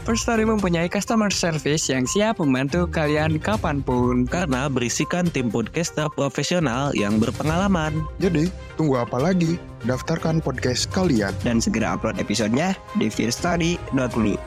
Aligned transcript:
First 0.00 0.24
Story 0.24 0.48
mempunyai 0.48 0.88
customer 0.88 1.28
service 1.28 1.92
yang 1.92 2.08
siap 2.08 2.40
membantu 2.40 2.88
kalian 2.88 3.36
kapan 3.36 3.84
pun. 3.84 4.24
Karena 4.24 4.64
berisikan 4.72 5.28
tim 5.28 5.52
podcaster 5.52 6.08
profesional 6.16 6.96
yang 6.96 7.20
berpengalaman. 7.20 8.00
Jadi, 8.16 8.48
tunggu 8.80 9.04
apa 9.04 9.20
lagi? 9.20 9.60
Daftarkan 9.84 10.40
podcast 10.40 10.88
kalian. 10.88 11.36
Dan 11.44 11.60
segera 11.60 12.00
upload 12.00 12.16
episodenya 12.16 12.72
di 12.96 13.12
fearstory.me. 13.12 14.40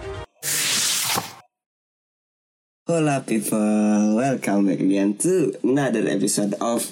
Hola 2.83 3.23
people, 3.23 4.19
welcome 4.19 4.67
back 4.67 4.81
again 4.81 5.15
to 5.15 5.55
another 5.63 6.03
episode 6.03 6.51
of 6.59 6.91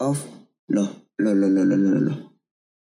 of 0.00 0.16
loh 0.72 0.96
loh 1.20 1.34
loh 1.36 1.50
loh 1.50 1.66
loh 1.68 1.76
loh 1.76 2.00
loh. 2.08 2.18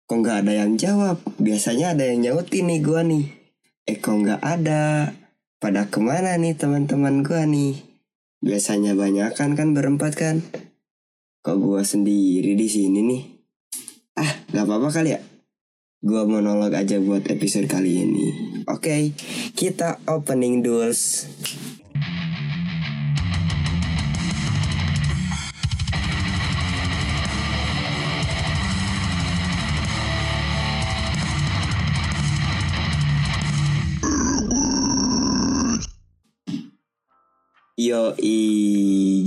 Kok 0.05 0.17
nggak 0.21 0.45
ada 0.45 0.53
yang 0.61 0.77
jawab? 0.77 1.17
Biasanya 1.41 1.97
ada 1.97 2.05
yang 2.05 2.21
nyautin 2.27 2.69
nih 2.69 2.79
gua 2.85 3.01
nih. 3.01 3.40
Kok 3.89 4.17
nggak 4.27 4.41
ada? 4.41 5.13
Pada 5.61 5.89
ke 5.89 6.01
mana 6.01 6.33
nih 6.37 6.57
teman-teman 6.57 7.21
gua 7.21 7.45
nih? 7.45 7.81
Biasanya 8.41 8.97
banyakan 8.97 9.53
kan 9.53 9.77
berempat 9.77 10.13
kan? 10.17 10.41
Kok 11.45 11.57
gua 11.61 11.81
sendiri 11.85 12.57
di 12.57 12.67
sini 12.69 12.99
nih? 13.05 13.23
Ah, 14.17 14.41
nggak 14.53 14.65
apa-apa 14.65 14.89
kali 14.89 15.13
ya? 15.13 15.21
Gua 16.01 16.25
monolog 16.25 16.73
aja 16.73 16.97
buat 16.97 17.29
episode 17.29 17.69
kali 17.69 18.05
ini. 18.05 18.25
Oke, 18.65 19.13
kita 19.53 20.01
opening 20.09 20.65
duels. 20.65 21.29
Yo 37.91 38.15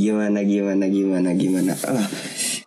gimana 0.01 0.41
gimana 0.41 0.89
gimana 0.89 1.37
gimana? 1.37 1.77
Ah, 1.85 2.09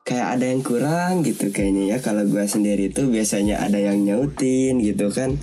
kayak 0.05 0.37
ada 0.37 0.45
yang 0.45 0.61
kurang 0.61 1.25
gitu 1.25 1.49
kayaknya 1.49 1.89
ya. 1.89 1.97
Kalau 2.05 2.21
gua 2.29 2.45
sendiri 2.45 2.93
tuh 2.93 3.09
biasanya 3.09 3.65
ada 3.65 3.81
yang 3.81 4.05
nyautin 4.05 4.77
gitu 4.77 5.09
kan. 5.09 5.41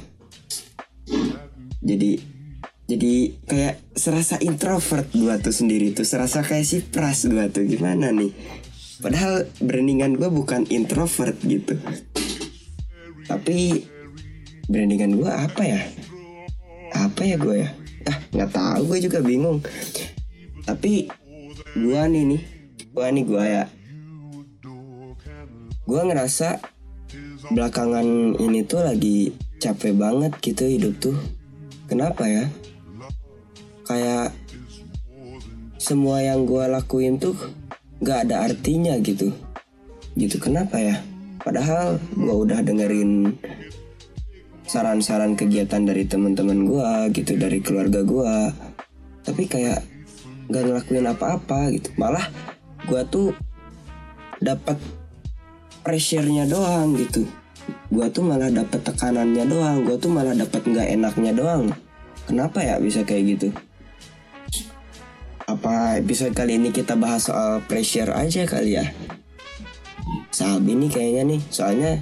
Jadi 1.82 2.22
jadi 2.86 3.14
kayak 3.50 3.98
serasa 3.98 4.38
introvert 4.38 5.10
gua 5.19 5.42
tuh 5.42 5.50
sendiri 5.50 5.91
tuh. 5.91 6.06
Serasa 6.06 6.47
kayak 6.47 6.62
si 6.62 6.86
pras 6.86 7.27
gua 7.27 7.50
tuh. 7.50 7.66
Gimana 7.66 8.14
nih? 8.14 8.30
Padahal 9.02 9.50
brandingan 9.58 10.14
gua 10.14 10.30
bukan 10.30 10.70
introvert 10.70 11.34
gitu. 11.43 11.75
Tapi 13.26 13.91
brandingan 14.70 15.19
gua 15.19 15.50
apa 15.50 15.66
ya? 15.66 15.82
Apa 16.94 17.26
ya 17.26 17.43
gua 17.43 17.59
ya? 17.59 17.75
Ah 18.06 18.22
nggak 18.31 18.50
tahu 18.54 18.81
gue 18.93 18.98
juga 19.09 19.19
bingung 19.25 19.64
tapi 20.64 21.12
gua 21.76 22.08
nih 22.08 22.25
nih 22.34 22.42
gua 22.97 23.06
nih 23.12 23.25
gua 23.25 23.44
ya. 23.44 23.64
Gua 25.84 26.02
ngerasa 26.08 26.64
belakangan 27.52 28.41
ini 28.41 28.64
tuh 28.64 28.80
lagi 28.80 29.36
capek 29.60 29.92
banget 29.92 30.32
gitu 30.41 30.64
hidup 30.64 30.94
tuh. 30.97 31.16
Kenapa 31.84 32.25
ya? 32.25 32.48
Kayak 33.84 34.32
semua 35.76 36.25
yang 36.25 36.48
gua 36.48 36.72
lakuin 36.72 37.20
tuh 37.20 37.36
gak 38.00 38.28
ada 38.28 38.48
artinya 38.48 38.96
gitu. 39.04 39.28
Gitu 40.16 40.41
kenapa 40.41 40.81
ya? 40.81 40.96
Padahal 41.44 42.00
gua 42.16 42.48
udah 42.48 42.64
dengerin 42.64 43.36
saran-saran 44.64 45.36
kegiatan 45.36 45.84
dari 45.84 46.08
teman-teman 46.08 46.64
gua 46.64 47.12
gitu 47.12 47.36
dari 47.36 47.60
keluarga 47.60 48.00
gua. 48.00 48.48
Tapi 49.20 49.44
kayak 49.44 49.94
nggak 50.49 50.62
ngelakuin 50.65 51.06
apa-apa 51.09 51.72
gitu. 51.72 51.88
Malah 51.97 52.27
gue 52.84 53.03
tuh 53.09 53.32
dapat 54.41 54.77
pressure-nya 55.84 56.49
doang 56.49 56.97
gitu. 56.97 57.25
Gue 57.88 58.09
tuh 58.12 58.25
malah 58.25 58.53
dapat 58.53 58.81
tekanannya 58.84 59.44
doang. 59.49 59.84
Gue 59.84 59.97
tuh 59.97 60.12
malah 60.12 60.37
dapat 60.37 60.60
nggak 60.65 60.88
enaknya 61.00 61.32
doang. 61.32 61.72
Kenapa 62.25 62.65
ya 62.65 62.81
bisa 62.81 63.05
kayak 63.05 63.37
gitu? 63.37 63.49
Apa 65.44 66.00
episode 66.00 66.32
kali 66.32 66.56
ini 66.56 66.72
kita 66.72 66.97
bahas 66.97 67.28
soal 67.28 67.61
pressure 67.69 68.09
aja 68.16 68.49
kali 68.49 68.81
ya? 68.81 68.88
Sabi 70.32 70.72
nih 70.76 70.91
kayaknya 70.93 71.22
nih. 71.37 71.41
Soalnya 71.53 72.00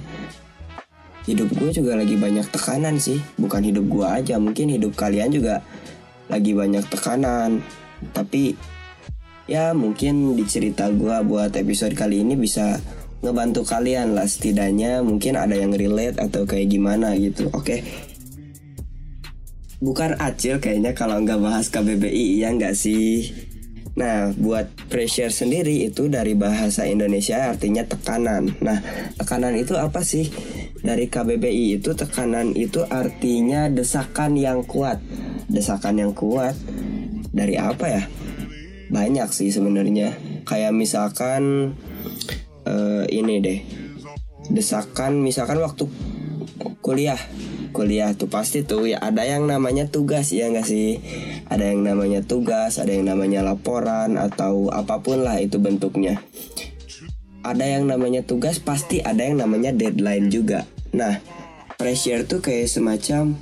hidup 1.27 1.51
gue 1.55 1.71
juga 1.71 1.95
lagi 1.95 2.15
banyak 2.15 2.47
tekanan 2.51 2.99
sih. 2.99 3.19
Bukan 3.35 3.63
hidup 3.63 3.87
gue 3.87 4.07
aja 4.07 4.39
mungkin 4.39 4.71
hidup 4.71 4.95
kalian 4.95 5.31
juga 5.31 5.63
lagi 6.31 6.55
banyak 6.55 6.87
tekanan 6.87 7.59
tapi 8.11 8.59
ya 9.47 9.71
mungkin 9.71 10.35
di 10.35 10.43
cerita 10.47 10.91
gue 10.91 11.17
buat 11.27 11.55
episode 11.55 11.95
kali 11.95 12.23
ini 12.23 12.35
bisa 12.35 12.79
ngebantu 13.23 13.63
kalian 13.63 14.15
lah 14.15 14.27
setidaknya 14.27 14.99
mungkin 14.99 15.39
ada 15.39 15.55
yang 15.55 15.71
relate 15.71 16.19
atau 16.19 16.43
kayak 16.43 16.67
gimana 16.67 17.15
gitu 17.15 17.47
oke 17.51 17.63
okay? 17.63 17.79
bukan 19.83 20.15
acil 20.19 20.59
kayaknya 20.63 20.95
kalau 20.95 21.19
nggak 21.19 21.39
bahas 21.43 21.67
KBBI 21.67 22.39
ya 22.39 22.51
nggak 22.55 22.75
sih 22.75 23.31
Nah, 23.93 24.33
buat 24.33 24.73
pressure 24.89 25.29
sendiri 25.29 25.85
itu 25.85 26.09
dari 26.09 26.33
bahasa 26.33 26.89
Indonesia 26.89 27.53
artinya 27.53 27.85
tekanan. 27.85 28.57
Nah, 28.57 28.81
tekanan 29.21 29.53
itu 29.53 29.77
apa 29.77 30.01
sih? 30.01 30.33
Dari 30.81 31.05
KBBI 31.05 31.77
itu 31.77 31.93
tekanan 31.93 32.57
itu 32.57 32.81
artinya 32.89 33.69
desakan 33.69 34.33
yang 34.33 34.65
kuat. 34.65 34.97
Desakan 35.45 36.01
yang 36.01 36.13
kuat 36.17 36.57
dari 37.33 37.57
apa 37.57 37.85
ya? 37.89 38.03
Banyak 38.93 39.33
sih 39.33 39.49
sebenarnya. 39.49 40.13
Kayak 40.45 40.71
misalkan 40.77 41.73
uh, 42.69 43.03
ini 43.09 43.41
deh. 43.41 43.59
Desakan 44.53 45.19
misalkan 45.19 45.57
waktu 45.59 45.89
kuliah 46.83 47.17
kuliah 47.73 48.13
tuh 48.13 48.29
pasti 48.29 48.61
tuh 48.61 48.85
ya 48.85 49.01
ada 49.01 49.25
yang 49.25 49.49
namanya 49.49 49.89
tugas 49.89 50.29
ya 50.29 50.45
nggak 50.51 50.67
sih 50.67 51.01
ada 51.49 51.73
yang 51.73 51.81
namanya 51.81 52.21
tugas 52.21 52.77
ada 52.77 52.93
yang 52.93 53.09
namanya 53.09 53.41
laporan 53.41 54.15
atau 54.15 54.69
apa 54.69 55.01
pun 55.01 55.25
lah 55.25 55.41
itu 55.41 55.57
bentuknya 55.57 56.21
ada 57.41 57.65
yang 57.65 57.89
namanya 57.89 58.21
tugas 58.21 58.61
pasti 58.61 59.01
ada 59.01 59.25
yang 59.25 59.41
namanya 59.41 59.73
deadline 59.73 60.29
juga 60.29 60.69
nah 60.93 61.17
pressure 61.81 62.29
tuh 62.29 62.39
kayak 62.45 62.69
semacam 62.69 63.33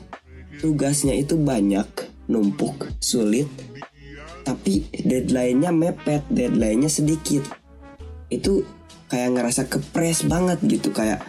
tugasnya 0.63 1.19
itu 1.19 1.35
banyak 1.35 1.85
numpuk 2.31 2.88
sulit 3.03 3.51
tapi 4.41 4.89
deadline-nya 4.91 5.71
mepet 5.73 6.25
deadline-nya 6.29 6.89
sedikit. 6.89 7.45
Itu 8.27 8.65
kayak 9.11 9.35
ngerasa 9.35 9.67
kepres 9.67 10.23
banget 10.23 10.63
gitu 10.63 10.95
kayak 10.95 11.19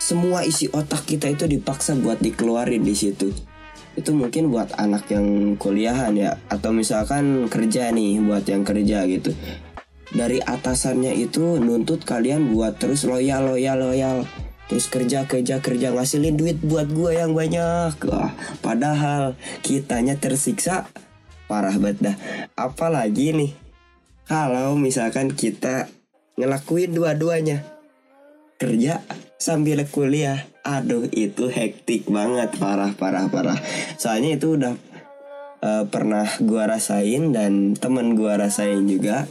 semua 0.00 0.42
isi 0.42 0.66
otak 0.72 1.06
kita 1.06 1.28
itu 1.30 1.44
dipaksa 1.46 1.94
buat 1.94 2.18
dikeluarin 2.18 2.82
di 2.82 2.96
situ. 2.96 3.30
Itu 3.94 4.16
mungkin 4.16 4.48
buat 4.48 4.74
anak 4.74 5.12
yang 5.12 5.54
kuliahan 5.60 6.16
ya 6.16 6.40
atau 6.48 6.72
misalkan 6.72 7.46
kerja 7.46 7.92
nih 7.92 8.18
buat 8.24 8.42
yang 8.48 8.64
kerja 8.64 9.06
gitu. 9.06 9.36
Dari 10.10 10.42
atasannya 10.42 11.14
itu 11.14 11.62
nuntut 11.62 12.02
kalian 12.02 12.50
buat 12.50 12.80
terus 12.82 13.06
loyal 13.06 13.54
loyal 13.54 13.78
loyal. 13.78 14.18
Terus 14.66 14.86
kerja 14.86 15.26
kerja 15.26 15.58
kerja 15.58 15.90
ngasilin 15.94 16.38
duit 16.38 16.58
buat 16.62 16.90
gua 16.90 17.26
yang 17.26 17.34
banyak. 17.34 17.94
Wah, 18.06 18.34
padahal 18.62 19.38
kitanya 19.62 20.14
tersiksa 20.18 20.86
parah 21.50 21.74
banget 21.74 21.98
dah. 21.98 22.16
Apalagi 22.54 23.34
nih 23.34 23.52
kalau 24.30 24.78
misalkan 24.78 25.34
kita 25.34 25.90
ngelakuin 26.38 26.94
dua-duanya. 26.94 27.66
Kerja 28.60 29.02
sambil 29.40 29.82
kuliah. 29.88 30.46
Aduh 30.62 31.08
itu 31.10 31.50
hektik 31.50 32.06
banget. 32.06 32.54
Parah 32.60 32.94
parah 32.94 33.26
parah. 33.26 33.58
Soalnya 33.96 34.38
itu 34.38 34.54
udah 34.54 34.76
uh, 35.64 35.84
pernah 35.90 36.28
gua 36.44 36.70
rasain 36.70 37.32
dan 37.34 37.74
temen 37.74 38.14
gua 38.14 38.36
rasain 38.36 38.84
juga. 38.86 39.26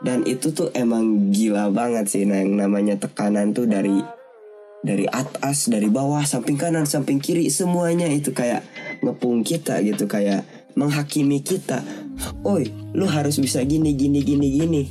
Dan 0.00 0.24
itu 0.24 0.56
tuh 0.56 0.72
emang 0.72 1.30
gila 1.30 1.70
banget 1.70 2.08
sih 2.08 2.24
nah 2.24 2.40
yang 2.40 2.56
namanya 2.56 2.96
tekanan 2.96 3.52
tuh 3.52 3.68
dari 3.68 4.00
dari 4.80 5.04
atas 5.10 5.66
dari 5.66 5.90
bawah 5.90 6.22
samping 6.24 6.56
kanan 6.56 6.88
samping 6.88 7.20
kiri 7.20 7.52
semuanya. 7.52 8.08
Itu 8.08 8.32
kayak 8.32 8.64
ngepung 9.04 9.44
kita 9.44 9.84
gitu 9.84 10.08
kayak 10.08 10.55
menghakimi 10.76 11.40
kita. 11.40 11.80
Oi 12.44 12.68
lu 12.92 13.08
harus 13.08 13.40
bisa 13.40 13.64
gini 13.64 13.96
gini 13.96 14.20
gini 14.22 14.48
gini. 14.60 14.82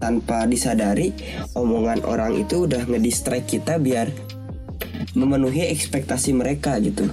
Tanpa 0.00 0.48
disadari 0.48 1.12
omongan 1.52 2.04
orang 2.08 2.32
itu 2.40 2.64
udah 2.64 2.88
ngedistract 2.88 3.52
kita 3.52 3.76
biar 3.76 4.08
memenuhi 5.12 5.68
ekspektasi 5.68 6.32
mereka 6.36 6.76
gitu. 6.80 7.08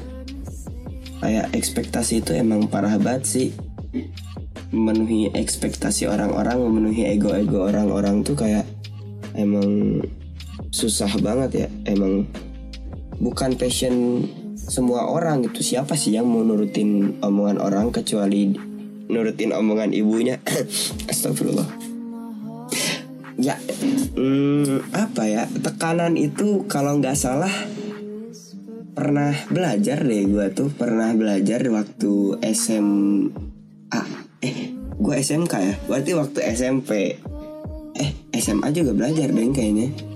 Kayak 1.20 1.52
ekspektasi 1.52 2.22
itu 2.22 2.32
emang 2.38 2.70
parah 2.70 2.96
banget 3.02 3.24
sih. 3.28 3.50
Memenuhi 4.72 5.32
ekspektasi 5.32 6.08
orang-orang 6.08 6.60
memenuhi 6.60 7.08
ego-ego 7.08 7.68
orang-orang 7.68 8.24
tuh 8.24 8.36
kayak 8.36 8.68
emang 9.36 10.00
susah 10.72 11.12
banget 11.20 11.68
ya. 11.68 11.68
Emang 11.92 12.28
bukan 13.20 13.56
passion 13.60 14.24
semua 14.68 15.08
orang 15.08 15.48
gitu 15.48 15.64
siapa 15.64 15.96
sih 15.96 16.14
yang 16.20 16.28
mau 16.28 16.44
nurutin 16.44 17.18
omongan 17.24 17.64
orang 17.64 17.88
kecuali 17.96 18.52
nurutin 19.08 19.56
omongan 19.56 19.96
ibunya? 19.96 20.44
Astagfirullah. 21.12 21.68
Ya 23.40 23.56
hmm, 24.20 24.92
apa 24.92 25.24
ya 25.24 25.48
tekanan 25.48 26.20
itu 26.20 26.68
kalau 26.68 27.00
nggak 27.00 27.16
salah 27.16 27.54
pernah 28.98 29.32
belajar 29.54 30.02
deh 30.04 30.26
gue 30.26 30.48
tuh 30.52 30.74
pernah 30.74 31.14
belajar 31.14 31.62
waktu 31.70 32.42
SMA 32.52 34.02
eh 34.44 34.58
gue 34.76 35.16
SMK 35.16 35.54
ya? 35.54 35.76
Berarti 35.88 36.12
waktu 36.12 36.40
SMP 36.52 36.92
eh 37.96 38.12
SMA 38.36 38.68
juga 38.76 38.92
belajar 38.92 39.32
deh 39.32 39.48
kayaknya 39.56 40.07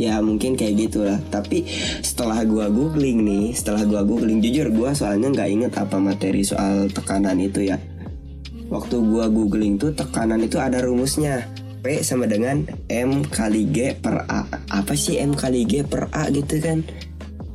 ya 0.00 0.24
mungkin 0.24 0.56
kayak 0.56 0.88
gitulah. 0.88 1.20
Tapi 1.28 1.68
setelah 2.00 2.40
gue 2.48 2.66
googling 2.72 3.20
nih 3.20 3.52
setelah 3.52 3.84
gue 3.84 4.00
googling 4.00 4.40
jujur 4.40 4.72
gue 4.72 4.90
soalnya 4.96 5.28
nggak 5.28 5.50
inget 5.52 5.72
apa 5.76 6.00
materi 6.00 6.40
soal 6.40 6.88
tekanan 6.88 7.36
itu 7.36 7.68
ya. 7.68 7.76
Waktu 8.72 8.96
gue 8.96 9.24
googling 9.28 9.76
tuh 9.76 9.92
tekanan 9.92 10.40
itu 10.40 10.56
ada 10.56 10.80
rumusnya. 10.80 11.44
P 11.80 12.04
sama 12.04 12.28
dengan 12.28 12.68
M 12.92 13.24
kali 13.24 13.68
G 13.72 13.96
per 13.96 14.28
A. 14.28 14.44
Apa 14.68 14.92
sih 14.96 15.16
M 15.16 15.32
kali 15.32 15.64
G 15.64 15.80
per 15.84 16.12
A 16.12 16.28
gitu 16.28 16.60
kan? 16.60 16.84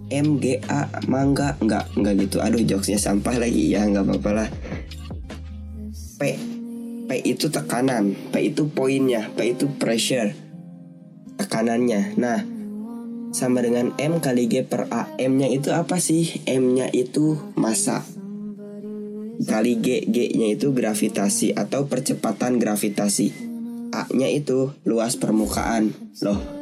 M 0.09 0.37
G 0.41 0.61
A 0.69 0.89
mangga. 1.09 1.57
Nggak 1.61 1.93
nggak 1.97 2.13
gitu. 2.25 2.37
Aduh 2.41 2.61
jokesnya 2.61 2.97
sampah 2.97 3.37
lagi. 3.37 3.73
Ya 3.73 3.85
nggak 3.85 4.05
apa-apa 4.05 4.31
lah. 4.33 4.49
P. 6.17 6.21
P 7.05 7.09
itu 7.21 7.53
tekanan. 7.53 8.17
P 8.33 8.49
itu 8.49 8.65
poinnya. 8.65 9.29
P 9.37 9.53
itu 9.53 9.69
pressure 9.77 10.44
tekanannya 11.45 12.17
nah 12.17 12.41
sama 13.35 13.61
dengan 13.61 13.93
M 13.99 14.23
kali 14.23 14.49
G 14.49 14.65
per 14.65 14.89
A 14.89 15.11
M 15.21 15.37
nya 15.37 15.51
itu 15.51 15.69
apa 15.69 16.01
sih 16.01 16.41
M 16.49 16.73
nya 16.73 16.89
itu 16.89 17.37
massa 17.53 18.01
kali 19.45 19.77
G 19.77 20.09
G 20.09 20.33
nya 20.33 20.57
itu 20.57 20.73
gravitasi 20.73 21.53
atau 21.53 21.85
percepatan 21.85 22.57
gravitasi 22.57 23.55
A-nya 23.95 24.27
itu 24.27 24.75
luas 24.83 25.15
permukaan. 25.15 25.95
Loh. 26.19 26.54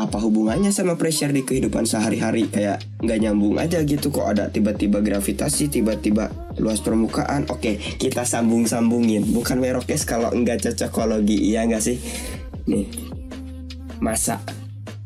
Apa 0.00 0.16
hubungannya 0.16 0.72
sama 0.72 0.96
pressure 0.96 1.28
di 1.28 1.44
kehidupan 1.44 1.84
sehari-hari? 1.84 2.48
Kayak 2.48 2.80
nggak 3.04 3.18
nyambung 3.20 3.60
aja 3.60 3.84
gitu 3.84 4.08
kok 4.08 4.24
ada 4.32 4.48
tiba-tiba 4.48 5.04
gravitasi, 5.04 5.68
tiba-tiba 5.68 6.32
luas 6.56 6.80
permukaan. 6.80 7.44
Oke, 7.52 7.76
kita 8.00 8.24
sambung-sambungin. 8.24 9.28
Bukan 9.28 9.60
merokes 9.60 10.08
kalau 10.08 10.32
nggak 10.32 10.64
cocokologi, 10.64 11.52
iya 11.52 11.68
nggak 11.68 11.84
sih? 11.84 12.00
Nih, 12.64 12.88
masa 14.00 14.40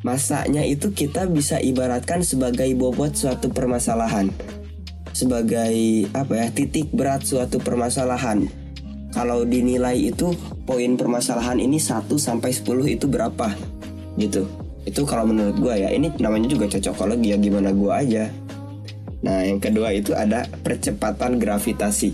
Masanya 0.04 0.60
itu 0.60 0.92
kita 0.92 1.24
bisa 1.24 1.56
ibaratkan 1.64 2.20
sebagai 2.20 2.68
bobot 2.76 3.16
suatu 3.16 3.48
permasalahan 3.48 4.28
sebagai 5.14 6.10
apa 6.10 6.32
ya 6.34 6.46
titik 6.50 6.90
berat 6.90 7.22
suatu 7.22 7.62
permasalahan 7.62 8.50
kalau 9.14 9.46
dinilai 9.46 10.10
itu 10.10 10.34
poin 10.66 10.98
permasalahan 10.98 11.62
ini 11.62 11.78
1 11.78 12.10
sampai 12.18 12.50
10 12.50 12.98
itu 12.98 13.06
berapa 13.06 13.54
gitu. 14.18 14.63
Itu 14.84 15.08
kalau 15.08 15.28
menurut 15.28 15.56
gue 15.56 15.74
ya, 15.80 15.88
ini 15.92 16.12
namanya 16.20 16.48
juga 16.48 16.68
cocokologi 16.68 17.32
ya 17.32 17.38
gimana 17.40 17.72
gue 17.72 17.92
aja. 17.92 18.24
Nah, 19.24 19.40
yang 19.40 19.56
kedua 19.56 19.88
itu 19.96 20.12
ada 20.12 20.44
percepatan 20.60 21.40
gravitasi. 21.40 22.12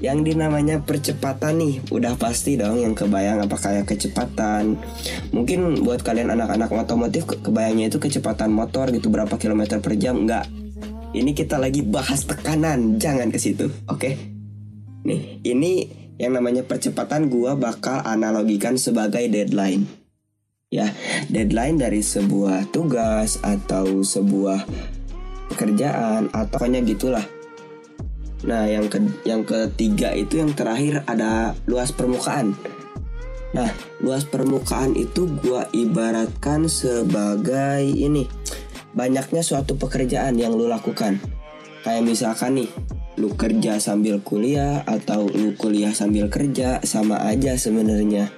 Yang 0.00 0.32
dinamanya 0.32 0.80
percepatan 0.80 1.60
nih, 1.60 1.84
udah 1.92 2.16
pasti 2.16 2.56
dong 2.56 2.80
yang 2.80 2.96
kebayang 2.96 3.44
apa 3.44 3.52
kayak 3.60 3.84
kecepatan. 3.84 4.80
Mungkin 5.36 5.84
buat 5.84 6.00
kalian 6.00 6.32
anak-anak 6.32 6.72
otomotif 6.72 7.28
kebayangnya 7.28 7.92
itu 7.92 8.00
kecepatan 8.00 8.48
motor 8.48 8.88
gitu 8.96 9.12
berapa 9.12 9.36
kilometer 9.36 9.76
per 9.84 10.00
jam, 10.00 10.24
enggak. 10.24 10.48
Ini 11.12 11.36
kita 11.36 11.60
lagi 11.60 11.84
bahas 11.84 12.24
tekanan, 12.24 12.96
jangan 12.96 13.28
ke 13.28 13.36
situ, 13.36 13.68
oke? 13.92 14.00
Okay? 14.00 14.16
Nih, 15.04 15.44
ini 15.44 15.84
yang 16.16 16.32
namanya 16.32 16.64
percepatan 16.64 17.28
gua 17.28 17.60
bakal 17.60 18.00
analogikan 18.00 18.80
sebagai 18.80 19.28
deadline. 19.28 19.99
Ya, 20.70 20.94
deadline 21.26 21.82
dari 21.82 21.98
sebuah 21.98 22.70
tugas 22.70 23.42
atau 23.42 24.06
sebuah 24.06 24.70
pekerjaan 25.50 26.30
atau 26.30 26.46
pokoknya 26.46 26.86
gitulah. 26.86 27.26
Nah, 28.46 28.70
yang 28.70 28.86
ke 28.86 29.02
yang 29.26 29.42
ketiga 29.42 30.14
itu 30.14 30.38
yang 30.38 30.54
terakhir 30.54 31.02
ada 31.10 31.58
luas 31.66 31.90
permukaan. 31.90 32.54
Nah, 33.50 33.66
luas 33.98 34.22
permukaan 34.22 34.94
itu 34.94 35.26
gua 35.42 35.66
ibaratkan 35.74 36.70
sebagai 36.70 37.82
ini 37.82 38.30
banyaknya 38.94 39.42
suatu 39.42 39.74
pekerjaan 39.74 40.38
yang 40.38 40.54
lu 40.54 40.70
lakukan. 40.70 41.18
Kayak 41.82 42.06
misalkan 42.06 42.62
nih, 42.62 42.70
lu 43.18 43.34
kerja 43.34 43.82
sambil 43.82 44.22
kuliah 44.22 44.86
atau 44.86 45.26
lu 45.26 45.50
kuliah 45.58 45.90
sambil 45.90 46.30
kerja 46.30 46.78
sama 46.86 47.26
aja 47.26 47.58
sebenarnya 47.58 48.30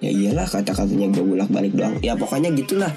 ya 0.00 0.08
iyalah 0.08 0.48
kata-katanya 0.48 1.12
gue 1.12 1.24
bolak 1.24 1.52
balik 1.52 1.76
doang. 1.76 2.00
Ya 2.00 2.16
pokoknya 2.16 2.50
gitulah. 2.56 2.90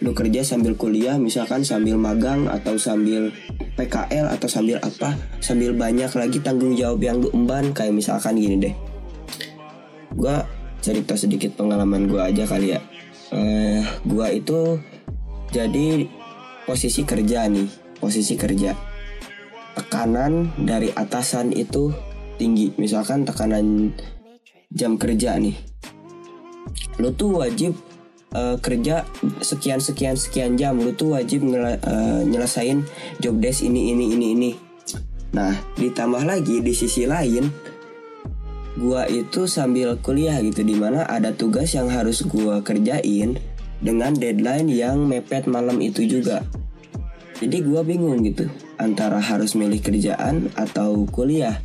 Lu 0.00 0.16
kerja 0.16 0.40
sambil 0.40 0.76
kuliah 0.76 1.20
misalkan 1.20 1.62
sambil 1.62 2.00
magang 2.00 2.48
atau 2.48 2.80
sambil 2.80 3.32
PKL 3.76 4.32
atau 4.32 4.48
sambil 4.48 4.80
apa 4.80 5.16
sambil 5.44 5.76
banyak 5.76 6.08
lagi 6.16 6.40
tanggung 6.40 6.72
jawab 6.72 7.00
yang 7.04 7.20
lu 7.20 7.28
emban. 7.36 7.76
Kayak 7.76 7.94
misalkan 7.94 8.40
gini 8.40 8.56
deh. 8.56 8.74
Gue 10.16 10.36
cerita 10.80 11.12
sedikit 11.14 11.52
pengalaman 11.60 12.08
gue 12.08 12.20
aja 12.20 12.48
kali 12.48 12.72
ya. 12.72 12.80
Eh, 13.36 13.84
gue 14.08 14.26
itu 14.32 14.80
jadi 15.52 16.08
posisi 16.64 17.04
kerja 17.04 17.46
nih 17.52 17.68
posisi 18.00 18.34
kerja. 18.34 18.72
Tekanan 19.76 20.56
dari 20.56 20.88
atasan 20.88 21.52
itu 21.52 21.92
tinggi. 22.40 22.72
Misalkan 22.80 23.28
tekanan 23.28 23.92
jam 24.72 24.96
kerja 24.96 25.36
nih 25.36 25.75
lo 26.96 27.12
tuh 27.12 27.44
wajib 27.44 27.76
uh, 28.32 28.56
kerja 28.60 29.04
sekian 29.44 29.80
sekian 29.80 30.16
sekian 30.16 30.56
jam. 30.56 30.80
Lo 30.80 30.92
tuh 30.96 31.16
wajib 31.16 31.44
ngel 31.44 31.76
uh, 31.80 32.22
nyelesain 32.24 32.84
job 33.20 33.38
desk 33.40 33.64
ini 33.64 33.92
ini 33.92 34.16
ini 34.16 34.26
ini. 34.32 34.50
Nah 35.36 35.52
ditambah 35.76 36.24
lagi 36.24 36.64
di 36.64 36.72
sisi 36.72 37.04
lain 37.04 37.48
gua 38.76 39.08
itu 39.08 39.48
sambil 39.48 39.96
kuliah 40.00 40.36
gitu 40.44 40.60
di 40.60 40.76
mana 40.76 41.08
ada 41.08 41.32
tugas 41.32 41.72
yang 41.72 41.88
harus 41.88 42.20
gua 42.28 42.60
kerjain 42.60 43.40
dengan 43.80 44.12
deadline 44.12 44.68
yang 44.68 45.04
mepet 45.04 45.48
malam 45.48 45.80
itu 45.80 46.04
juga. 46.04 46.44
Jadi 47.36 47.60
gua 47.64 47.84
bingung 47.84 48.24
gitu 48.24 48.48
antara 48.80 49.20
harus 49.20 49.52
milih 49.52 49.80
kerjaan 49.80 50.48
atau 50.56 51.04
kuliah. 51.08 51.60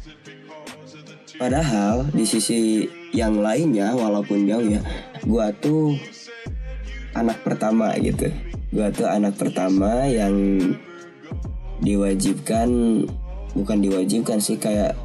Padahal 1.39 2.11
di 2.11 2.27
sisi 2.27 2.85
yang 3.11 3.39
lainnya 3.39 3.91
walaupun 3.95 4.47
jauh 4.47 4.63
ya, 4.63 4.81
gua 5.27 5.51
tuh 5.55 5.95
anak 7.15 7.43
pertama 7.43 7.91
gitu. 7.99 8.31
Gua 8.71 8.87
tuh 8.91 9.07
anak 9.07 9.35
pertama 9.35 10.07
yang 10.07 10.59
diwajibkan 11.83 12.69
bukan 13.51 13.77
diwajibkan 13.83 14.39
sih 14.39 14.55
kayak 14.55 14.95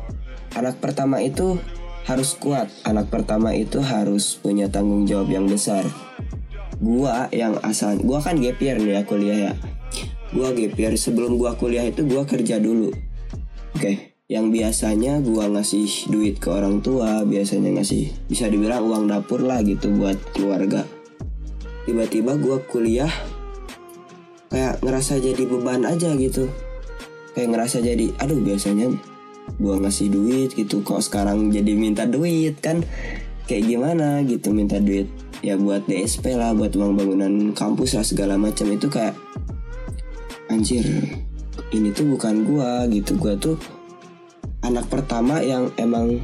anak 0.55 0.79
pertama 0.79 1.19
itu 1.19 1.59
harus 2.07 2.39
kuat. 2.39 2.71
Anak 2.87 3.11
pertama 3.11 3.51
itu 3.53 3.83
harus 3.83 4.39
punya 4.39 4.71
tanggung 4.71 5.05
jawab 5.05 5.27
yang 5.27 5.51
besar. 5.51 5.83
Gua 6.79 7.27
yang 7.35 7.59
asal 7.67 7.99
gua 7.99 8.23
kan 8.23 8.39
gap 8.39 8.61
nih 8.63 9.01
ya 9.01 9.03
kuliah 9.03 9.39
ya 9.51 9.53
Gua 10.31 10.53
gap 10.55 10.79
sebelum 10.95 11.39
gua 11.41 11.59
kuliah 11.59 11.83
itu 11.83 12.07
gua 12.07 12.23
kerja 12.23 12.63
dulu. 12.63 12.95
Oke, 13.75 13.83
okay. 13.83 14.16
Yang 14.27 14.51
biasanya 14.51 15.23
gua 15.23 15.47
ngasih 15.47 16.11
duit 16.11 16.43
ke 16.43 16.51
orang 16.51 16.83
tua, 16.83 17.23
biasanya 17.23 17.79
ngasih 17.79 18.11
bisa 18.27 18.51
dibilang 18.51 18.83
uang 18.83 19.07
dapur 19.07 19.39
lah 19.39 19.63
gitu 19.63 19.95
buat 19.95 20.19
keluarga. 20.35 20.83
Tiba-tiba 21.87 22.35
gua 22.35 22.59
kuliah 22.67 23.11
kayak 24.51 24.83
ngerasa 24.83 25.23
jadi 25.23 25.43
beban 25.47 25.87
aja 25.87 26.15
gitu. 26.19 26.51
kayak 27.37 27.53
ngerasa 27.53 27.85
jadi 27.85 28.17
aduh 28.17 28.41
biasanya 28.41 28.89
gua 29.61 29.77
ngasih 29.77 30.09
duit 30.09 30.57
gitu 30.57 30.81
kok 30.81 31.05
sekarang 31.05 31.53
jadi 31.53 31.77
minta 31.77 32.09
duit 32.09 32.57
kan 32.65 32.81
kayak 33.45 33.69
gimana 33.69 34.25
gitu 34.25 34.57
minta 34.57 34.81
duit 34.81 35.05
ya 35.45 35.61
buat 35.61 35.85
DSP 35.85 36.33
lah 36.33 36.57
buat 36.57 36.73
uang 36.73 36.97
bangunan 36.97 37.53
kampus 37.53 37.93
lah 37.93 38.09
segala 38.09 38.41
macam 38.41 38.73
itu 38.73 38.89
kayak 38.89 39.13
anjir 40.49 40.89
ini 41.77 41.93
tuh 41.93 42.09
bukan 42.09 42.49
gua 42.49 42.89
gitu 42.89 43.21
gua 43.21 43.37
tuh 43.37 43.61
anak 44.67 44.91
pertama 44.91 45.39
yang 45.41 45.71
emang 45.79 46.21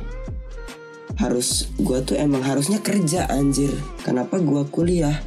harus 1.16 1.70
gua 1.78 2.02
tuh 2.02 2.18
emang 2.18 2.42
harusnya 2.42 2.82
kerja 2.82 3.30
anjir. 3.30 3.70
Kenapa 4.02 4.42
gua 4.42 4.66
kuliah? 4.66 5.22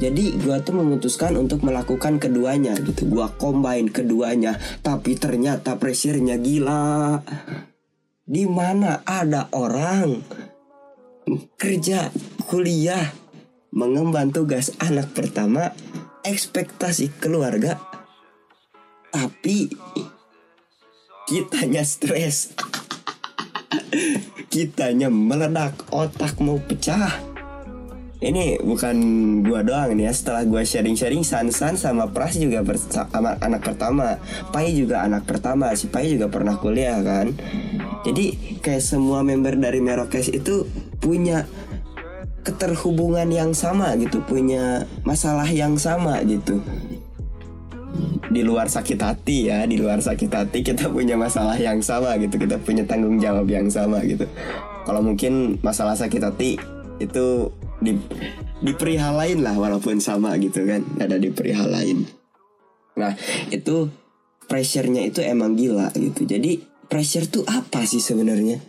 Jadi 0.00 0.34
gua 0.40 0.64
tuh 0.64 0.80
memutuskan 0.80 1.36
untuk 1.36 1.62
melakukan 1.62 2.16
keduanya 2.16 2.74
gitu. 2.80 3.06
Gua 3.06 3.30
combine 3.36 3.92
keduanya 3.92 4.56
tapi 4.80 5.14
ternyata 5.14 5.76
pressure-nya 5.76 6.40
gila. 6.40 7.20
Di 8.24 8.48
mana 8.48 9.04
ada 9.04 9.52
orang 9.52 10.24
kerja 11.60 12.10
kuliah 12.48 13.12
mengemban 13.70 14.34
tugas 14.34 14.74
anak 14.82 15.14
pertama 15.14 15.70
ekspektasi 16.22 17.14
keluarga 17.22 17.78
tapi 19.12 19.68
kitanya 21.32 21.80
stres. 21.80 22.52
Kitanya 24.52 25.08
meledak. 25.08 25.88
Otak 25.88 26.36
mau 26.44 26.60
pecah. 26.60 27.08
Ini 28.20 28.60
bukan 28.60 28.96
gua 29.40 29.64
doang 29.64 29.96
nih 29.96 30.06
ya. 30.06 30.12
Setelah 30.12 30.44
gua 30.44 30.60
sharing-sharing 30.60 31.24
Sansan 31.24 31.80
sama 31.80 32.12
Pras 32.12 32.36
juga 32.36 32.60
bersama 32.60 33.40
anak 33.40 33.64
pertama. 33.64 34.20
Pai 34.52 34.76
juga 34.76 35.08
anak 35.08 35.24
pertama. 35.24 35.72
Si 35.72 35.88
Pai 35.88 36.12
juga 36.12 36.28
pernah 36.28 36.60
kuliah 36.60 37.00
kan? 37.00 37.32
Jadi 38.04 38.60
kayak 38.60 38.84
semua 38.84 39.24
member 39.24 39.56
dari 39.56 39.80
Merokes 39.80 40.28
itu 40.28 40.68
punya 41.00 41.48
keterhubungan 42.44 43.32
yang 43.32 43.56
sama 43.56 43.96
gitu. 43.96 44.20
Punya 44.20 44.84
masalah 45.08 45.48
yang 45.48 45.80
sama 45.80 46.20
gitu 46.28 46.60
di 48.32 48.40
luar 48.40 48.72
sakit 48.72 48.96
hati 48.96 49.52
ya 49.52 49.68
di 49.68 49.76
luar 49.76 50.00
sakit 50.00 50.30
hati 50.32 50.64
kita 50.64 50.88
punya 50.88 51.20
masalah 51.20 51.58
yang 51.60 51.84
sama 51.84 52.16
gitu 52.16 52.40
kita 52.40 52.56
punya 52.62 52.88
tanggung 52.88 53.20
jawab 53.20 53.44
yang 53.50 53.68
sama 53.68 54.00
gitu. 54.08 54.24
Kalau 54.88 55.04
mungkin 55.04 55.60
masalah 55.60 55.94
sakit 55.94 56.22
hati 56.22 56.56
itu 56.98 57.52
di 57.82 57.98
di 58.62 58.72
perihal 58.72 59.18
lain 59.18 59.42
lah 59.42 59.58
walaupun 59.58 59.98
sama 59.98 60.38
gitu 60.38 60.64
kan 60.64 60.86
ada 60.96 61.18
di 61.18 61.28
perihal 61.28 61.68
lain. 61.68 62.08
Nah 62.96 63.12
itu 63.50 63.90
pressure-nya 64.46 65.06
itu 65.06 65.20
emang 65.20 65.58
gila 65.58 65.90
gitu. 65.96 66.24
Jadi 66.24 66.62
pressure 66.86 67.28
tuh 67.28 67.44
apa 67.44 67.84
sih 67.84 68.00
sebenarnya? 68.00 68.60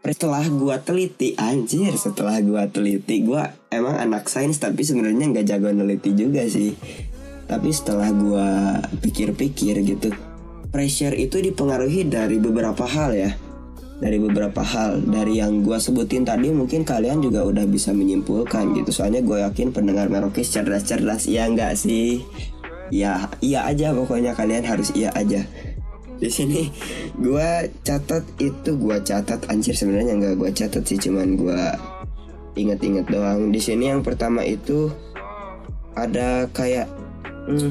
Setelah 0.00 0.48
gua 0.48 0.80
teliti 0.80 1.36
anjir 1.36 1.92
setelah 2.00 2.40
gua 2.40 2.64
teliti 2.72 3.20
gua 3.20 3.52
emang 3.68 4.00
anak 4.00 4.32
sains 4.32 4.56
tapi 4.56 4.80
sebenarnya 4.80 5.28
nggak 5.28 5.44
jago 5.44 5.68
neliti 5.68 6.16
juga 6.16 6.48
sih 6.48 6.72
tapi 7.50 7.74
setelah 7.74 8.14
gua 8.14 8.78
pikir-pikir 9.02 9.82
gitu 9.82 10.14
pressure 10.70 11.18
itu 11.18 11.42
dipengaruhi 11.42 12.06
dari 12.06 12.38
beberapa 12.38 12.86
hal 12.86 13.10
ya. 13.10 13.34
Dari 14.00 14.16
beberapa 14.22 14.62
hal. 14.62 15.02
Dari 15.02 15.42
yang 15.42 15.66
gua 15.66 15.82
sebutin 15.82 16.22
tadi 16.22 16.54
mungkin 16.54 16.86
kalian 16.86 17.20
juga 17.20 17.42
udah 17.42 17.66
bisa 17.66 17.90
menyimpulkan 17.90 18.72
gitu. 18.78 18.94
Soalnya 18.94 19.20
gue 19.20 19.42
yakin 19.44 19.74
pendengar 19.74 20.06
merokes 20.08 20.54
cerdas-cerdas 20.54 21.26
iya 21.26 21.50
nggak 21.50 21.74
sih? 21.74 22.22
Ya 22.94 23.28
iya 23.42 23.66
aja 23.66 23.92
pokoknya 23.92 24.32
kalian 24.38 24.64
harus 24.64 24.94
iya 24.94 25.10
aja. 25.12 25.42
Di 26.22 26.30
sini 26.30 26.70
gua 27.18 27.66
catat 27.82 28.22
itu 28.38 28.78
gua 28.78 29.02
catat. 29.02 29.50
Anjir 29.50 29.74
sebenarnya 29.74 30.16
nggak 30.16 30.34
gua 30.38 30.50
catat 30.54 30.86
sih 30.86 31.02
cuman 31.02 31.34
gua 31.34 31.74
inget-inget 32.54 33.10
doang. 33.10 33.50
Di 33.50 33.58
sini 33.58 33.90
yang 33.90 34.06
pertama 34.06 34.46
itu 34.46 34.88
ada 35.98 36.48
kayak 36.54 36.88
hmm, 37.48 37.70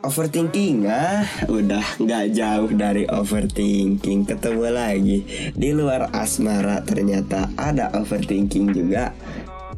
overthinking 0.00 0.88
ah 0.88 1.24
udah 1.48 1.84
nggak 2.00 2.24
jauh 2.32 2.70
dari 2.72 3.04
overthinking. 3.08 4.24
Ketemu 4.24 4.66
lagi 4.72 5.18
di 5.52 5.70
luar 5.76 6.08
asmara 6.12 6.80
ternyata 6.84 7.48
ada 7.56 7.92
overthinking 7.96 8.72
juga 8.72 9.12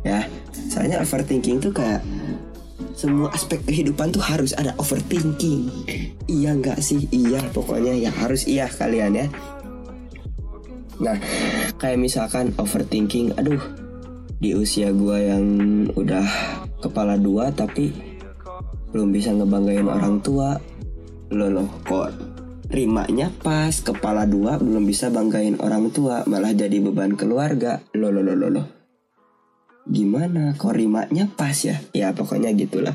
ya. 0.07 0.27
Soalnya 0.71 1.03
overthinking 1.03 1.59
tuh 1.59 1.75
kayak 1.75 2.03
semua 2.93 3.33
aspek 3.35 3.59
kehidupan 3.67 4.15
tuh 4.15 4.23
harus 4.23 4.55
ada 4.55 4.77
overthinking. 4.79 5.69
Iya 6.31 6.55
nggak 6.55 6.79
sih? 6.79 7.11
Iya 7.11 7.43
pokoknya 7.51 7.99
ya 7.99 8.11
harus 8.15 8.47
iya 8.47 8.71
kalian 8.71 9.19
ya. 9.19 9.27
Nah 11.03 11.19
kayak 11.83 11.99
misalkan 11.99 12.55
overthinking 12.57 13.35
aduh 13.35 13.59
di 14.43 14.55
usia 14.55 14.91
gua 14.95 15.19
yang 15.19 15.47
udah 15.95 16.27
kepala 16.83 17.15
dua 17.15 17.55
tapi 17.55 18.12
belum 18.93 19.09
bisa 19.11 19.33
ngebanggain 19.33 19.89
orang 19.89 20.21
tua. 20.21 20.61
Lo 21.33 21.49
loh 21.49 21.69
kok 21.89 22.13
rimanya 22.73 23.29
pas 23.45 23.73
kepala 23.85 24.25
dua 24.25 24.57
belum 24.57 24.89
bisa 24.89 25.13
banggain 25.13 25.61
orang 25.61 25.93
tua 25.93 26.25
malah 26.29 26.53
jadi 26.53 26.79
beban 26.79 27.17
keluarga. 27.17 27.81
Lo 27.97 28.13
lo 28.13 28.21
lo 28.21 28.37
lo 28.37 28.49
lo 28.53 28.83
gimana? 29.89 30.55
Kok 30.55 30.75
rimanya 30.77 31.27
pas 31.27 31.57
ya? 31.65 31.81
Ya 31.91 32.15
pokoknya 32.15 32.55
gitulah. 32.55 32.95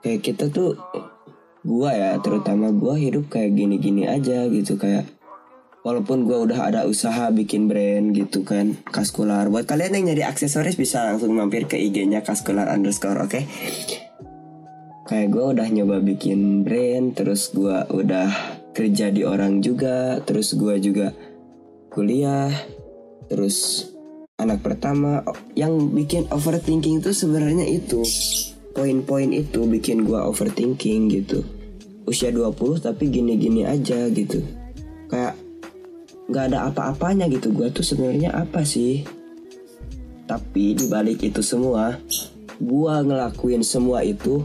Kayak 0.00 0.20
kita 0.24 0.44
tuh 0.52 0.76
gua 1.64 1.96
ya 1.96 2.10
terutama 2.20 2.72
gua 2.72 3.00
hidup 3.00 3.32
kayak 3.32 3.56
gini-gini 3.56 4.04
aja 4.04 4.44
gitu 4.52 4.76
kayak 4.76 5.08
walaupun 5.80 6.28
gua 6.28 6.44
udah 6.44 6.60
ada 6.68 6.80
usaha 6.84 7.32
bikin 7.32 7.72
brand 7.72 8.12
gitu 8.12 8.44
kan 8.44 8.76
kaskular 8.92 9.48
buat 9.48 9.64
kalian 9.64 9.96
yang 9.96 10.12
nyari 10.12 10.28
aksesoris 10.28 10.76
bisa 10.76 11.08
langsung 11.08 11.32
mampir 11.32 11.64
ke 11.64 11.80
IG-nya 11.80 12.20
kaskular 12.20 12.68
underscore 12.68 13.16
oke? 13.16 13.32
okay? 13.32 13.48
Kayak 15.04 15.28
gue 15.32 15.44
udah 15.56 15.68
nyoba 15.68 16.00
bikin 16.00 16.64
brand 16.64 17.12
terus 17.12 17.52
gue 17.52 17.76
udah 17.92 18.28
kerja 18.74 19.12
di 19.12 19.22
orang 19.22 19.60
juga 19.60 20.18
terus 20.24 20.56
gue 20.56 20.80
juga 20.80 21.12
kuliah 21.92 22.50
terus 23.28 23.88
anak 24.38 24.64
pertama. 24.66 25.22
Yang 25.54 25.74
bikin 25.94 26.22
overthinking 26.32 27.00
itu 27.00 27.14
sebenarnya 27.14 27.66
itu 27.68 28.02
poin-poin 28.74 29.30
itu 29.30 29.64
bikin 29.68 30.02
gue 30.02 30.18
overthinking 30.18 31.12
gitu. 31.12 31.46
Usia 32.04 32.28
20 32.34 32.84
tapi 32.84 33.08
gini-gini 33.08 33.64
aja 33.64 34.10
gitu. 34.10 34.42
Kayak 35.08 35.38
nggak 36.24 36.44
ada 36.52 36.72
apa-apanya 36.72 37.28
gitu 37.28 37.52
gue 37.52 37.70
tuh 37.70 37.86
sebenarnya 37.86 38.34
apa 38.34 38.66
sih? 38.66 39.06
Tapi 40.24 40.74
dibalik 40.74 41.20
itu 41.20 41.44
semua 41.44 42.00
gue 42.54 42.94
ngelakuin 43.04 43.66
semua 43.66 44.06
itu 44.06 44.40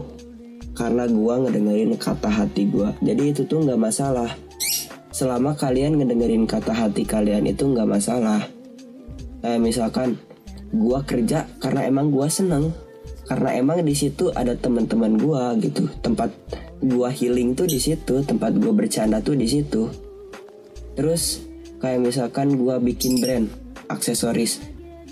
karena 0.80 1.04
gue 1.04 1.34
ngedengerin 1.44 1.92
kata 2.00 2.32
hati 2.32 2.64
gue 2.72 2.88
jadi 3.04 3.36
itu 3.36 3.44
tuh 3.44 3.60
nggak 3.60 3.76
masalah. 3.76 4.32
Selama 5.12 5.52
kalian 5.52 6.00
ngedengerin 6.00 6.48
kata 6.48 6.72
hati 6.72 7.04
kalian 7.04 7.44
itu 7.44 7.68
nggak 7.68 7.84
masalah. 7.84 8.48
Kayak 9.44 9.60
misalkan 9.60 10.16
gue 10.72 10.98
kerja 11.04 11.44
karena 11.60 11.84
emang 11.84 12.08
gue 12.08 12.24
seneng. 12.32 12.72
Karena 13.28 13.60
emang 13.60 13.84
di 13.84 13.92
situ 13.92 14.32
ada 14.32 14.56
teman-teman 14.56 15.20
gue 15.20 15.68
gitu. 15.68 15.84
Tempat 16.00 16.32
gue 16.80 17.08
healing 17.12 17.52
tuh 17.52 17.68
di 17.68 17.76
situ 17.76 18.24
tempat 18.24 18.56
gue 18.56 18.72
bercanda 18.72 19.20
tuh 19.20 19.36
di 19.36 19.44
situ. 19.44 19.84
Terus 20.96 21.44
kayak 21.84 22.00
misalkan 22.00 22.56
gue 22.56 22.80
bikin 22.80 23.20
brand 23.20 23.52
aksesoris. 23.92 24.64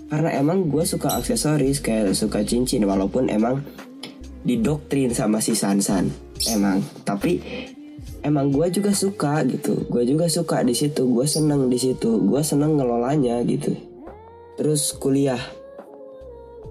Karena 0.08 0.32
emang 0.40 0.72
gue 0.72 0.88
suka 0.88 1.12
aksesoris 1.20 1.84
kayak 1.84 2.16
suka 2.16 2.40
cincin 2.40 2.88
walaupun 2.88 3.28
emang 3.28 3.60
didoktrin 4.46 5.14
sama 5.14 5.42
si 5.42 5.54
Sansan. 5.54 6.10
Emang 6.46 6.82
tapi 7.02 7.42
emang 8.22 8.50
gue 8.50 8.66
juga 8.70 8.94
suka 8.94 9.42
gitu. 9.46 9.86
Gue 9.90 10.06
juga 10.06 10.30
suka 10.30 10.62
di 10.62 10.74
situ. 10.74 11.06
Gue 11.10 11.26
seneng 11.26 11.66
di 11.66 11.78
situ. 11.78 12.22
Gue 12.22 12.42
seneng 12.42 12.78
ngelolanya 12.78 13.42
gitu. 13.46 13.74
Terus 14.58 14.94
kuliah. 14.98 15.40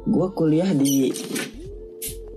Gue 0.08 0.28
kuliah 0.32 0.72
di 0.72 1.12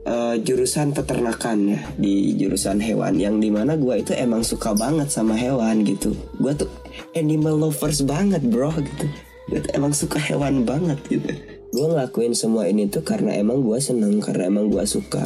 uh, 0.06 0.34
jurusan 0.38 0.90
peternakan 0.90 1.58
ya. 1.76 1.80
Di 1.94 2.34
jurusan 2.34 2.82
hewan. 2.82 3.14
Yang 3.18 3.34
di 3.46 3.50
mana 3.54 3.78
gue 3.78 3.94
itu 4.02 4.12
emang 4.14 4.42
suka 4.42 4.75
banget 4.75 5.10
sama 5.10 5.38
hewan 5.38 5.87
gitu. 5.87 6.14
Gue 6.38 6.54
tuh 6.54 6.70
animal 7.14 7.58
lovers 7.58 8.02
banget 8.02 8.42
bro 8.42 8.75
gitu. 8.75 9.06
Gue 9.50 9.62
emang 9.75 9.94
suka 9.94 10.18
hewan 10.18 10.62
banget 10.62 10.99
gitu 11.10 11.50
gue 11.70 11.86
ngelakuin 11.86 12.34
semua 12.34 12.66
ini 12.66 12.90
tuh 12.90 13.06
karena 13.06 13.38
emang 13.38 13.62
gue 13.62 13.78
seneng 13.78 14.18
karena 14.18 14.50
emang 14.50 14.70
gue 14.70 14.82
suka. 14.86 15.22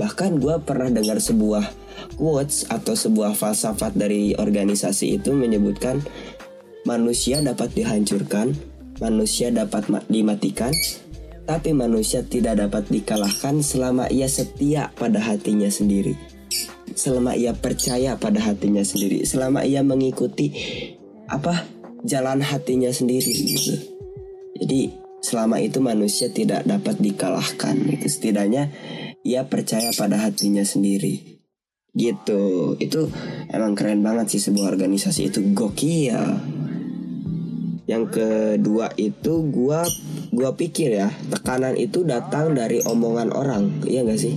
Bahkan 0.00 0.40
gue 0.40 0.54
pernah 0.64 0.88
dengar 0.88 1.20
sebuah 1.20 1.64
quotes 2.16 2.66
atau 2.70 2.94
sebuah 2.94 3.36
falsafat 3.36 3.94
dari 3.98 4.32
organisasi 4.38 5.18
itu 5.20 5.34
menyebutkan 5.34 6.00
manusia 6.86 7.42
dapat 7.44 7.74
dihancurkan 7.74 8.56
manusia 8.98 9.54
dapat 9.54 9.86
dimatikan 10.10 10.74
tapi 11.48 11.72
manusia 11.72 12.20
tidak 12.20 12.60
dapat 12.60 12.84
dikalahkan 12.92 13.64
selama 13.64 14.04
ia 14.12 14.28
setia 14.28 14.92
pada 15.00 15.16
hatinya 15.16 15.72
sendiri. 15.72 16.12
Selama 16.92 17.32
ia 17.32 17.56
percaya 17.56 18.20
pada 18.20 18.36
hatinya 18.44 18.84
sendiri. 18.84 19.24
Selama 19.24 19.64
ia 19.64 19.80
mengikuti 19.80 20.52
apa 21.24 21.64
jalan 22.04 22.44
hatinya 22.44 22.92
sendiri 22.92 23.32
gitu. 23.32 23.74
Jadi 24.60 24.92
selama 25.28 25.60
itu 25.60 25.84
manusia 25.84 26.32
tidak 26.32 26.64
dapat 26.64 26.96
dikalahkan 26.96 27.76
gitu. 27.84 28.08
Setidaknya 28.08 28.72
ia 29.20 29.44
percaya 29.44 29.92
pada 29.92 30.16
hatinya 30.24 30.64
sendiri. 30.64 31.44
Gitu. 31.92 32.74
Itu 32.80 33.12
emang 33.52 33.76
keren 33.76 34.00
banget 34.00 34.32
sih 34.32 34.40
sebuah 34.40 34.72
organisasi 34.72 35.28
itu. 35.28 35.44
Gokil. 35.52 36.16
Yang 37.84 38.04
kedua 38.08 38.92
itu 38.96 39.44
gua 39.52 39.84
gua 40.32 40.52
pikir 40.56 40.96
ya 40.96 41.08
tekanan 41.32 41.76
itu 41.76 42.08
datang 42.08 42.56
dari 42.56 42.80
omongan 42.80 43.28
orang. 43.28 43.84
Iya 43.84 44.08
gak 44.08 44.20
sih? 44.20 44.32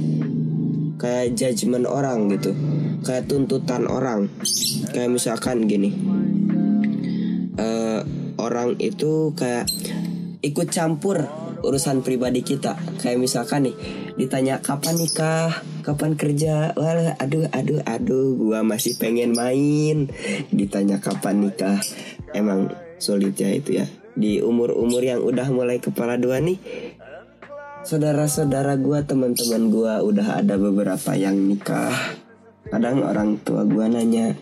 Kayak 1.00 1.39
judgement 1.39 1.88
orang 1.88 2.27
gitu. 2.36 2.51
Kayak 3.07 3.31
tuntutan 3.31 3.88
orang. 3.88 4.27
Kayak 4.91 5.15
misalkan 5.15 5.71
gini. 5.71 5.95
Eh 7.55 8.00
orang 8.39 8.75
itu 8.81 9.31
kayak 9.38 9.69
ikut 10.41 10.67
campur 10.74 11.21
urusan 11.62 12.01
pribadi 12.01 12.41
kita. 12.41 12.74
Kayak 12.98 13.21
misalkan 13.21 13.69
nih 13.69 13.75
ditanya 14.17 14.57
kapan 14.60 14.98
nikah? 14.98 15.62
Kapan 15.86 16.17
kerja? 16.17 16.74
Wah 16.74 17.13
aduh 17.17 17.45
aduh 17.53 17.81
aduh 17.86 18.33
gua 18.38 18.65
masih 18.65 18.98
pengen 18.98 19.38
main. 19.38 20.10
Ditanya 20.50 20.98
kapan 20.98 21.48
nikah? 21.50 21.77
Emang 22.33 22.74
sulit 22.98 23.38
ya 23.38 23.53
itu 23.53 23.81
ya. 23.81 23.86
Di 24.17 24.43
umur-umur 24.43 25.01
yang 25.01 25.24
udah 25.24 25.48
mulai 25.53 25.79
kepala 25.79 26.19
dua 26.19 26.43
nih 26.43 26.60
saudara-saudara 27.81 28.77
gua 28.77 29.01
teman-teman 29.01 29.74
gua 29.74 29.93
udah 30.05 30.41
ada 30.41 30.57
beberapa 30.57 31.13
yang 31.17 31.38
nikah. 31.38 31.93
Kadang 32.69 33.05
orang 33.05 33.38
tua 33.41 33.65
gua 33.65 33.89
nanya 33.89 34.33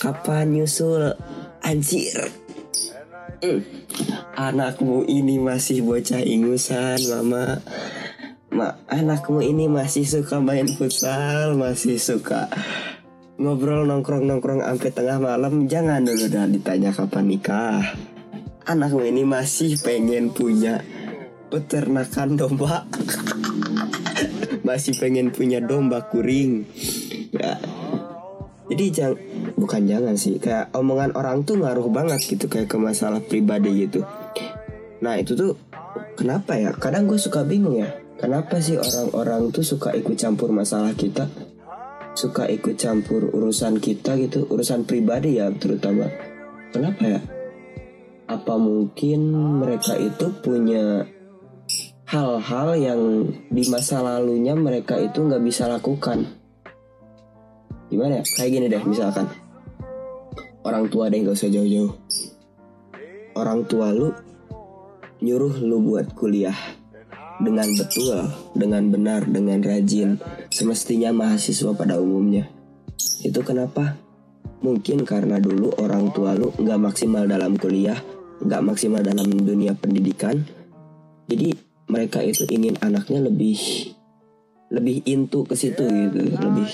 kapan 0.00 0.56
nyusul 0.56 1.16
anjir 1.64 2.45
Hmm, 3.36 3.60
anakmu 4.32 5.04
ini 5.04 5.36
masih 5.36 5.84
bocah 5.84 6.24
ingusan 6.24 6.96
mama. 7.12 7.60
Ma, 8.48 8.80
anakmu 8.88 9.44
ini 9.44 9.68
masih 9.68 10.08
suka 10.08 10.40
main 10.40 10.64
futsal 10.64 11.52
masih 11.52 12.00
suka 12.00 12.48
ngobrol 13.36 13.84
nongkrong-nongkrong 13.84 14.64
sampai 14.64 14.90
tengah 14.92 15.18
malam. 15.20 15.68
Jangan 15.68 16.08
dulu 16.08 16.32
dah 16.32 16.48
ditanya 16.48 16.96
kapan 16.96 17.24
nikah. 17.28 17.84
Anakmu 18.64 19.04
ini 19.04 19.22
masih 19.28 19.76
pengen 19.84 20.32
punya 20.32 20.80
peternakan 21.52 22.40
domba. 22.40 22.84
Masih 24.66 24.98
pengen 24.98 25.30
punya 25.30 25.62
domba 25.62 26.10
kuring. 26.10 26.66
Ya 27.30 27.54
jadi 28.66 28.84
jangan 28.90 29.16
bukan 29.54 29.82
jangan 29.86 30.14
sih 30.18 30.42
kayak 30.42 30.74
omongan 30.74 31.14
orang 31.14 31.46
tuh 31.46 31.62
ngaruh 31.62 31.86
banget 31.86 32.18
gitu 32.26 32.50
kayak 32.50 32.66
ke 32.66 32.76
masalah 32.78 33.22
pribadi 33.22 33.86
gitu. 33.86 34.02
Nah 34.98 35.14
itu 35.22 35.38
tuh 35.38 35.54
kenapa 36.18 36.58
ya? 36.58 36.74
Kadang 36.74 37.06
gue 37.06 37.18
suka 37.18 37.46
bingung 37.46 37.78
ya 37.78 37.94
kenapa 38.18 38.58
sih 38.58 38.74
orang-orang 38.74 39.54
tuh 39.54 39.62
suka 39.62 39.94
ikut 39.94 40.18
campur 40.18 40.50
masalah 40.50 40.92
kita? 40.98 41.30
Suka 42.16 42.48
ikut 42.48 42.74
campur 42.74 43.30
urusan 43.30 43.78
kita 43.78 44.18
gitu 44.18 44.50
urusan 44.50 44.82
pribadi 44.82 45.38
ya 45.38 45.46
terutama. 45.54 46.10
Kenapa 46.74 47.02
ya? 47.06 47.20
Apa 48.26 48.58
mungkin 48.58 49.30
mereka 49.62 49.94
itu 49.94 50.34
punya 50.42 51.06
hal-hal 52.06 52.68
yang 52.74 53.02
di 53.46 53.62
masa 53.70 54.02
lalunya 54.02 54.58
mereka 54.58 54.98
itu 54.98 55.22
nggak 55.22 55.42
bisa 55.42 55.70
lakukan 55.70 56.35
gimana 57.88 58.20
ya? 58.20 58.24
Kayak 58.36 58.50
gini 58.52 58.66
deh 58.70 58.82
misalkan. 58.86 59.26
Orang 60.66 60.90
tua 60.90 61.06
deh 61.06 61.22
nggak 61.22 61.36
usah 61.36 61.50
jauh-jauh. 61.50 61.92
Orang 63.38 63.68
tua 63.70 63.94
lu 63.94 64.10
nyuruh 65.22 65.62
lu 65.62 65.80
buat 65.80 66.12
kuliah 66.12 66.56
dengan 67.36 67.68
betul 67.76 68.26
dengan 68.56 68.88
benar 68.88 69.28
dengan 69.28 69.60
rajin 69.60 70.16
semestinya 70.50 71.12
mahasiswa 71.12 71.72
pada 71.76 72.00
umumnya. 72.00 72.48
Itu 73.22 73.44
kenapa? 73.44 73.96
Mungkin 74.64 75.04
karena 75.04 75.36
dulu 75.36 75.76
orang 75.78 76.10
tua 76.16 76.32
lu 76.32 76.50
nggak 76.56 76.80
maksimal 76.80 77.28
dalam 77.28 77.54
kuliah 77.60 78.00
nggak 78.40 78.62
maksimal 78.64 79.00
dalam 79.00 79.28
dunia 79.28 79.72
pendidikan. 79.76 80.42
Jadi 81.26 81.54
mereka 81.86 82.20
itu 82.22 82.44
ingin 82.50 82.76
anaknya 82.82 83.22
lebih 83.22 83.92
lebih 84.66 85.06
intu 85.06 85.46
ke 85.46 85.54
situ 85.54 85.86
gitu 85.86 86.18
lebih 86.42 86.68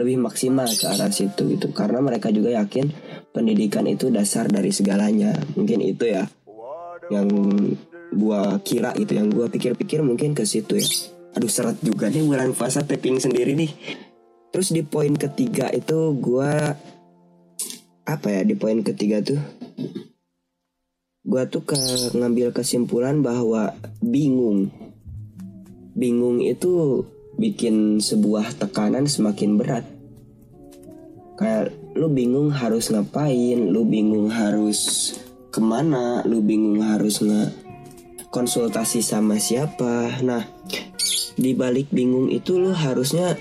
lebih 0.00 0.16
maksimal 0.16 0.66
ke 0.66 0.88
arah 0.88 1.12
situ 1.12 1.52
gitu. 1.52 1.76
Karena 1.76 2.00
mereka 2.00 2.32
juga 2.32 2.56
yakin 2.56 2.88
pendidikan 3.36 3.84
itu 3.84 4.08
dasar 4.08 4.48
dari 4.48 4.72
segalanya. 4.72 5.36
Mungkin 5.54 5.84
itu 5.84 6.08
ya 6.08 6.24
yang 7.12 7.28
gua 8.16 8.58
kira 8.64 8.96
itu 8.96 9.14
yang 9.14 9.28
gua 9.28 9.52
pikir-pikir 9.52 10.00
mungkin 10.00 10.32
ke 10.32 10.48
situ 10.48 10.80
ya. 10.80 10.88
Aduh 11.36 11.50
seret 11.52 11.78
juga 11.84 12.08
nih 12.08 12.24
bulan 12.24 12.56
puasa 12.56 12.82
tapping 12.82 13.20
sendiri 13.20 13.52
nih. 13.54 13.70
Terus 14.50 14.74
di 14.74 14.82
poin 14.82 15.14
ketiga 15.14 15.70
itu 15.70 16.16
gua 16.18 16.74
apa 18.08 18.26
ya 18.26 18.42
di 18.42 18.58
poin 18.58 18.82
ketiga 18.82 19.22
tuh? 19.22 19.38
Gua 21.22 21.46
tuh 21.46 21.62
ke 21.62 21.78
ngambil 22.16 22.50
kesimpulan 22.50 23.22
bahwa 23.22 23.76
bingung. 24.02 24.72
Bingung 25.94 26.42
itu 26.42 27.04
bikin 27.40 28.04
sebuah 28.04 28.60
tekanan 28.60 29.08
semakin 29.08 29.56
berat. 29.56 29.84
Kayak 31.40 31.72
lu 31.96 32.12
bingung 32.12 32.52
harus 32.52 32.92
ngapain, 32.92 33.72
lu 33.72 33.88
bingung 33.88 34.28
harus 34.28 35.16
ke 35.48 35.58
mana, 35.64 36.20
lu 36.28 36.44
bingung 36.44 36.84
harus 36.84 37.24
nge 37.24 37.48
konsultasi 38.28 39.00
sama 39.00 39.40
siapa. 39.40 40.20
Nah, 40.20 40.44
di 41.40 41.56
balik 41.56 41.88
bingung 41.88 42.28
itu 42.28 42.60
lu 42.60 42.76
harusnya 42.76 43.40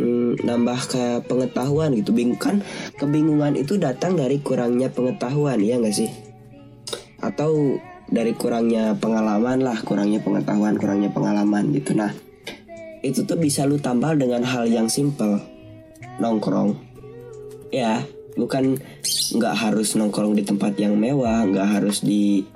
mm, 0.00 0.40
nambah 0.40 0.80
ke 0.88 1.04
pengetahuan 1.28 1.92
gitu. 1.92 2.16
Bingung 2.16 2.40
kan 2.40 2.64
kebingungan 2.96 3.52
itu 3.60 3.76
datang 3.76 4.16
dari 4.16 4.40
kurangnya 4.40 4.88
pengetahuan 4.88 5.60
ya 5.60 5.76
nggak 5.76 5.92
sih? 5.92 6.08
Atau 7.20 7.76
dari 8.08 8.32
kurangnya 8.32 8.96
pengalaman 8.96 9.60
lah, 9.60 9.76
kurangnya 9.84 10.24
pengetahuan, 10.24 10.80
kurangnya 10.80 11.12
pengalaman 11.12 11.70
gitu. 11.76 11.94
Nah, 11.94 12.10
itu 13.00 13.24
tuh 13.24 13.36
bisa 13.40 13.64
lu 13.64 13.80
tambal 13.80 14.16
dengan 14.16 14.44
hal 14.44 14.68
yang 14.68 14.88
simple. 14.88 15.40
Nongkrong. 16.20 16.76
Ya 17.72 18.04
bukan 18.36 18.78
nggak 19.36 19.54
harus 19.56 19.98
nongkrong 19.98 20.38
di 20.38 20.42
tempat 20.46 20.78
yang 20.78 20.94
mewah 20.94 21.44
nggak 21.46 21.68
harus 21.80 22.02
di 22.02 22.46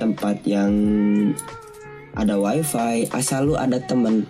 tempat 0.00 0.40
yang 0.48 0.72
ada 2.16 2.38
wifi 2.38 3.06
asal 3.12 3.52
lu 3.52 3.54
ada 3.54 3.78
temen 3.82 4.24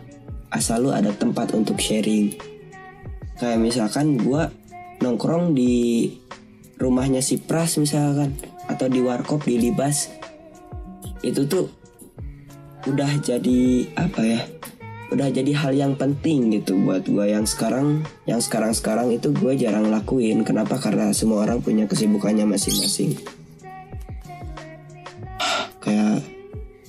asal 0.53 0.89
lu 0.89 0.91
ada 0.91 1.13
tempat 1.13 1.53
untuk 1.53 1.77
sharing. 1.79 2.33
Kayak 3.39 3.61
misalkan 3.63 4.19
gua 4.19 4.51
nongkrong 4.99 5.55
di 5.55 6.09
rumahnya 6.79 7.23
si 7.23 7.39
Pras 7.39 7.79
misalkan 7.79 8.35
atau 8.67 8.87
di 8.87 9.01
warkop 9.03 9.47
di 9.47 9.59
Libas 9.59 10.11
itu 11.23 11.45
tuh 11.51 11.67
udah 12.87 13.11
jadi 13.19 13.91
apa 13.99 14.23
ya 14.23 14.41
udah 15.09 15.29
jadi 15.33 15.53
hal 15.57 15.73
yang 15.73 15.97
penting 15.97 16.53
gitu 16.53 16.77
buat 16.85 17.09
gue 17.09 17.33
yang 17.33 17.49
sekarang 17.49 18.05
yang 18.29 18.44
sekarang 18.44 18.77
sekarang 18.77 19.09
itu 19.09 19.33
gue 19.33 19.57
jarang 19.57 19.88
lakuin. 19.88 20.44
Kenapa? 20.44 20.77
Karena 20.77 21.09
semua 21.16 21.49
orang 21.49 21.64
punya 21.64 21.88
kesibukannya 21.88 22.44
masing-masing. 22.44 23.16
Kayak 25.81 26.21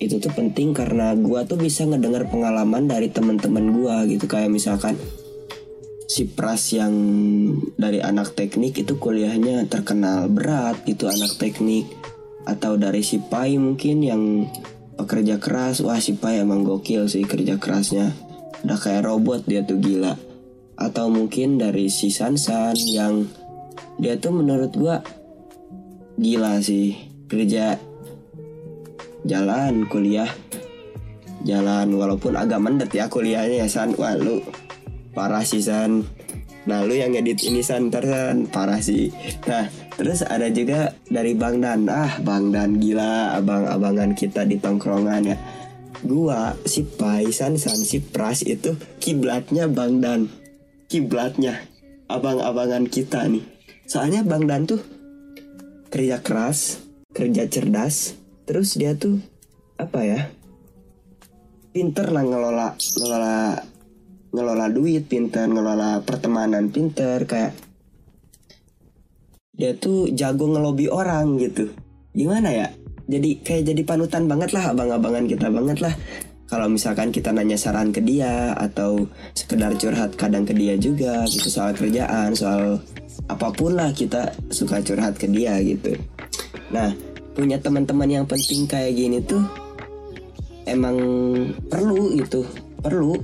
itu 0.03 0.19
tuh 0.19 0.31
penting 0.35 0.75
karena 0.75 1.15
gue 1.15 1.39
tuh 1.47 1.55
bisa 1.55 1.87
ngedengar 1.87 2.27
pengalaman 2.27 2.91
dari 2.91 3.07
teman-teman 3.07 3.71
gue 3.71 4.19
gitu. 4.19 4.27
Kayak 4.27 4.51
misalkan 4.51 4.99
si 6.11 6.27
Pras 6.27 6.75
yang 6.75 6.91
dari 7.79 8.03
anak 8.03 8.35
teknik 8.35 8.83
itu 8.83 8.99
kuliahnya 8.99 9.63
terkenal 9.71 10.27
berat 10.27 10.83
gitu 10.83 11.07
anak 11.07 11.39
teknik. 11.39 11.87
Atau 12.43 12.75
dari 12.75 12.99
si 12.99 13.23
Pai 13.23 13.55
mungkin 13.55 14.03
yang 14.03 14.23
pekerja 14.99 15.39
keras 15.39 15.79
wah 15.79 15.95
si 16.03 16.19
Pai 16.19 16.43
emang 16.43 16.67
gokil 16.67 17.07
sih 17.07 17.23
kerja 17.23 17.55
kerasnya. 17.55 18.11
Udah 18.67 18.75
kayak 18.75 19.07
robot 19.07 19.47
dia 19.47 19.63
tuh 19.63 19.79
gila. 19.79 20.19
Atau 20.75 21.07
mungkin 21.07 21.55
dari 21.55 21.87
si 21.87 22.11
Sansan 22.11 22.75
yang 22.75 23.23
dia 23.95 24.19
tuh 24.19 24.35
menurut 24.35 24.75
gua 24.75 24.99
gila 26.19 26.59
sih. 26.59 26.99
Kerja 27.31 27.79
jalan 29.23 29.87
kuliah. 29.87 30.27
Jalan 31.47 31.95
walaupun 31.95 32.35
agak 32.35 32.59
mendet 32.59 32.91
ya 32.91 33.07
kuliahnya 33.07 33.63
ya 33.63 33.67
San. 33.71 33.95
Wah 33.95 34.19
lu 34.19 34.43
parah 35.15 35.47
sih 35.47 35.63
San. 35.63 36.03
Nah 36.67 36.83
lu 36.83 36.99
yang 36.99 37.15
edit 37.15 37.39
ini 37.47 37.63
San. 37.63 37.87
Ntar 37.87 38.03
San 38.03 38.51
parah 38.51 38.83
sih. 38.83 39.07
Nah 39.47 39.88
Terus 39.99 40.23
ada 40.23 40.47
juga 40.47 40.95
dari 41.11 41.35
Bang 41.35 41.59
Dan 41.59 41.91
Ah 41.91 42.23
Bang 42.23 42.55
Dan 42.55 42.79
gila 42.79 43.35
abang-abangan 43.35 44.15
kita 44.15 44.47
di 44.47 44.55
tongkrongan 44.55 45.27
ya 45.27 45.37
Gua 46.07 46.55
si 46.63 46.87
Pai 46.87 47.27
San 47.35 47.59
San 47.59 47.83
si 47.83 47.99
Pras 47.99 48.47
itu 48.47 48.79
kiblatnya 49.03 49.67
Bang 49.67 49.99
Dan 49.99 50.31
kiblatnya 50.87 51.69
abang-abangan 52.09 52.89
kita 52.89 53.29
nih. 53.29 53.45
Soalnya 53.85 54.25
Bang 54.25 54.49
Dan 54.49 54.65
tuh 54.65 54.81
kerja 55.93 56.21
keras, 56.25 56.81
kerja 57.13 57.45
cerdas, 57.45 58.17
terus 58.49 58.73
dia 58.75 58.97
tuh 58.97 59.21
apa 59.77 60.01
ya? 60.01 60.21
Pinter 61.69 62.09
lah 62.09 62.25
ngelola 62.25 62.67
ngelola 62.97 63.37
ngelola 64.33 64.65
duit, 64.73 65.05
pinter 65.05 65.45
ngelola 65.45 66.01
pertemanan, 66.01 66.73
pinter 66.73 67.25
kayak 67.29 67.53
dia 69.59 69.75
tuh 69.75 70.07
jago 70.15 70.47
ngelobi 70.47 70.87
orang 70.87 71.35
gitu. 71.35 71.67
Gimana 72.15 72.49
ya? 72.49 72.67
Jadi 73.09 73.43
kayak 73.43 73.63
jadi 73.75 73.81
panutan 73.83 74.25
banget 74.31 74.55
lah 74.55 74.71
abang-abangan 74.71 75.25
kita 75.27 75.51
banget 75.51 75.83
lah 75.83 75.93
kalau 76.49 76.65
misalkan 76.65 77.13
kita 77.13 77.29
nanya 77.29 77.55
saran 77.55 77.93
ke 77.93 78.01
dia 78.01 78.57
atau 78.57 79.05
sekedar 79.37 79.77
curhat 79.77 80.17
kadang 80.17 80.49
ke 80.49 80.57
dia 80.57 80.73
juga 80.81 81.21
gitu 81.29 81.45
soal 81.45 81.77
kerjaan 81.77 82.33
soal 82.33 82.81
apa 83.29 83.53
pun 83.53 83.77
lah 83.77 83.93
kita 83.93 84.33
suka 84.49 84.81
curhat 84.81 85.13
ke 85.21 85.29
dia 85.29 85.61
gitu 85.61 85.93
nah 86.73 86.89
punya 87.37 87.61
teman-teman 87.61 88.09
yang 88.09 88.25
penting 88.25 88.65
kayak 88.65 88.97
gini 88.97 89.21
tuh 89.21 89.45
emang 90.65 90.97
perlu 91.69 92.17
gitu 92.17 92.41
perlu 92.81 93.21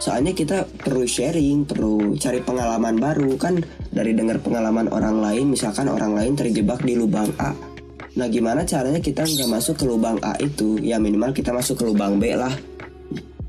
soalnya 0.00 0.32
kita 0.32 0.64
perlu 0.66 1.04
sharing 1.04 1.68
perlu 1.68 2.16
cari 2.16 2.40
pengalaman 2.40 2.96
baru. 2.96 3.36
Kan 3.36 3.60
dari 3.92 4.16
dengar 4.16 4.40
pengalaman 4.40 4.88
orang 4.88 5.20
lain 5.20 5.52
misalkan 5.52 5.86
orang 5.86 6.16
lain 6.16 6.34
terjebak 6.34 6.80
di 6.82 6.96
lubang 6.96 7.28
A. 7.38 7.52
Nah 8.16 8.26
gimana 8.26 8.66
caranya 8.66 8.98
kita 8.98 9.22
nggak 9.22 9.50
masuk 9.52 9.78
ke 9.78 9.84
lubang 9.86 10.18
A 10.24 10.34
itu? 10.40 10.80
Ya 10.82 10.98
minimal 10.98 11.30
kita 11.30 11.54
masuk 11.54 11.78
ke 11.78 11.84
lubang 11.86 12.18
B 12.18 12.34
lah. 12.34 12.50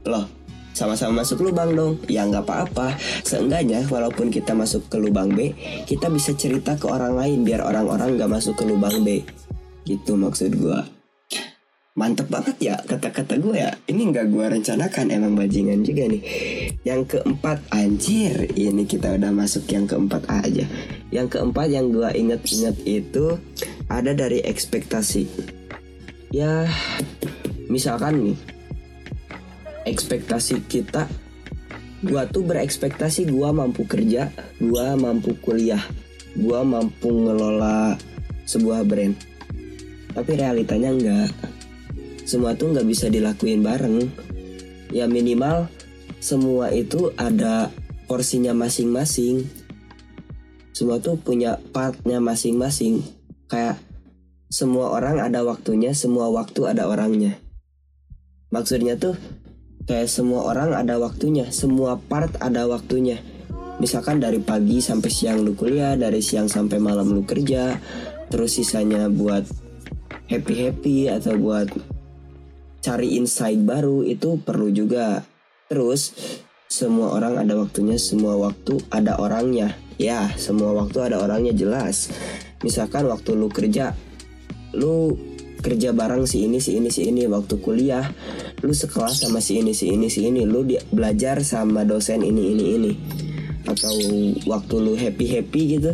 Loh 0.05 0.27
sama-sama 0.71 1.23
masuk 1.23 1.41
lubang 1.47 1.73
dong. 1.73 1.97
Ya 2.11 2.27
nggak 2.27 2.45
apa-apa. 2.45 2.99
Seenggaknya 3.25 3.87
walaupun 3.87 4.29
kita 4.29 4.51
masuk 4.51 4.87
ke 4.87 4.97
lubang 4.97 5.31
B 5.31 5.55
Kita 5.87 6.07
bisa 6.07 6.31
cerita 6.33 6.79
ke 6.79 6.87
orang 6.87 7.19
lain 7.19 7.43
Biar 7.43 7.61
orang-orang 7.61 8.15
nggak 8.15 8.31
masuk 8.31 8.59
ke 8.59 8.63
lubang 8.67 9.01
B. 9.01 9.23
Gitu 9.87 10.13
maksud 10.13 10.53
gue 10.55 11.00
Mantep 11.91 12.31
banget 12.31 12.55
ya 12.63 12.75
kata-kata 12.79 13.35
gue 13.35 13.67
ya 13.67 13.75
Ini 13.91 14.15
nggak 14.15 14.31
gue 14.31 14.45
rencanakan 14.47 15.11
emang 15.11 15.35
bajingan 15.35 15.83
juga 15.83 16.07
nih 16.07 16.23
Yang 16.87 17.19
keempat 17.19 17.67
anjir 17.75 18.47
Ini 18.55 18.87
kita 18.87 19.19
udah 19.19 19.31
masuk 19.35 19.67
yang 19.67 19.83
keempat 19.83 20.23
aja 20.31 20.63
Yang 21.11 21.27
keempat 21.35 21.67
yang 21.67 21.91
gue 21.91 22.07
inget-inget 22.15 22.79
itu 22.87 23.35
ada 23.91 24.15
dari 24.15 24.39
ekspektasi. 24.39 25.27
Ya, 26.31 26.63
misalkan 27.67 28.23
nih, 28.23 28.37
ekspektasi 29.83 30.63
kita, 30.71 31.11
gua 31.99 32.23
tuh 32.31 32.47
berekspektasi 32.47 33.27
gua 33.27 33.51
mampu 33.51 33.83
kerja, 33.83 34.31
gua 34.63 34.95
mampu 34.95 35.35
kuliah, 35.43 35.83
gua 36.39 36.63
mampu 36.63 37.11
ngelola 37.11 37.99
sebuah 38.47 38.87
brand. 38.87 39.15
Tapi 40.15 40.31
realitanya 40.39 40.95
enggak. 40.95 41.50
Semua 42.31 42.55
tuh 42.55 42.71
nggak 42.71 42.87
bisa 42.87 43.11
dilakuin 43.11 43.59
bareng. 43.59 44.07
Ya 44.87 45.03
minimal 45.03 45.67
semua 46.23 46.71
itu 46.71 47.11
ada 47.19 47.67
porsinya 48.07 48.55
masing-masing. 48.55 49.43
Semua 50.71 51.03
tuh 51.03 51.19
punya 51.19 51.59
partnya 51.75 52.23
masing-masing 52.23 53.03
kayak 53.51 53.83
semua 54.47 54.95
orang 54.95 55.19
ada 55.19 55.43
waktunya, 55.43 55.91
semua 55.91 56.31
waktu 56.31 56.71
ada 56.71 56.87
orangnya. 56.87 57.35
Maksudnya 58.47 58.95
tuh 58.95 59.19
kayak 59.83 60.07
semua 60.07 60.47
orang 60.47 60.71
ada 60.71 61.03
waktunya, 61.03 61.51
semua 61.51 61.99
part 61.99 62.31
ada 62.39 62.63
waktunya. 62.63 63.19
Misalkan 63.83 64.23
dari 64.23 64.39
pagi 64.39 64.79
sampai 64.79 65.11
siang 65.11 65.43
lu 65.43 65.51
kuliah, 65.51 65.99
dari 65.99 66.23
siang 66.23 66.47
sampai 66.47 66.79
malam 66.79 67.11
lu 67.11 67.27
kerja, 67.27 67.75
terus 68.31 68.55
sisanya 68.55 69.11
buat 69.11 69.43
happy-happy 70.31 71.11
atau 71.11 71.35
buat 71.35 71.90
cari 72.81 73.15
insight 73.15 73.61
baru 73.61 74.01
itu 74.03 74.41
perlu 74.41 74.73
juga. 74.73 75.21
Terus 75.69 76.11
semua 76.67 77.15
orang 77.15 77.39
ada 77.39 77.55
waktunya, 77.55 77.95
semua 77.95 78.35
waktu 78.35 78.81
ada 78.91 79.21
orangnya. 79.21 79.77
Ya, 80.01 80.33
semua 80.35 80.73
waktu 80.73 80.97
ada 81.13 81.21
orangnya 81.21 81.53
jelas. 81.53 82.09
Misalkan 82.65 83.07
waktu 83.07 83.37
lu 83.37 83.47
kerja 83.47 83.93
lu 84.73 85.13
kerja 85.61 85.93
bareng 85.93 86.25
si 86.25 86.49
ini 86.49 86.57
si 86.57 86.81
ini 86.81 86.89
si 86.89 87.07
ini. 87.07 87.29
Waktu 87.29 87.61
kuliah 87.61 88.09
lu 88.65 88.73
sekelas 88.73 89.23
sama 89.23 89.39
si 89.39 89.61
ini 89.61 89.77
si 89.77 89.93
ini 89.93 90.09
si 90.09 90.27
ini. 90.27 90.43
Lu 90.43 90.65
belajar 90.89 91.45
sama 91.45 91.85
dosen 91.85 92.25
ini 92.25 92.51
ini 92.57 92.65
ini. 92.75 92.91
Atau 93.69 93.93
waktu 94.49 94.75
lu 94.81 94.97
happy 94.97 95.25
happy 95.37 95.61
gitu 95.77 95.93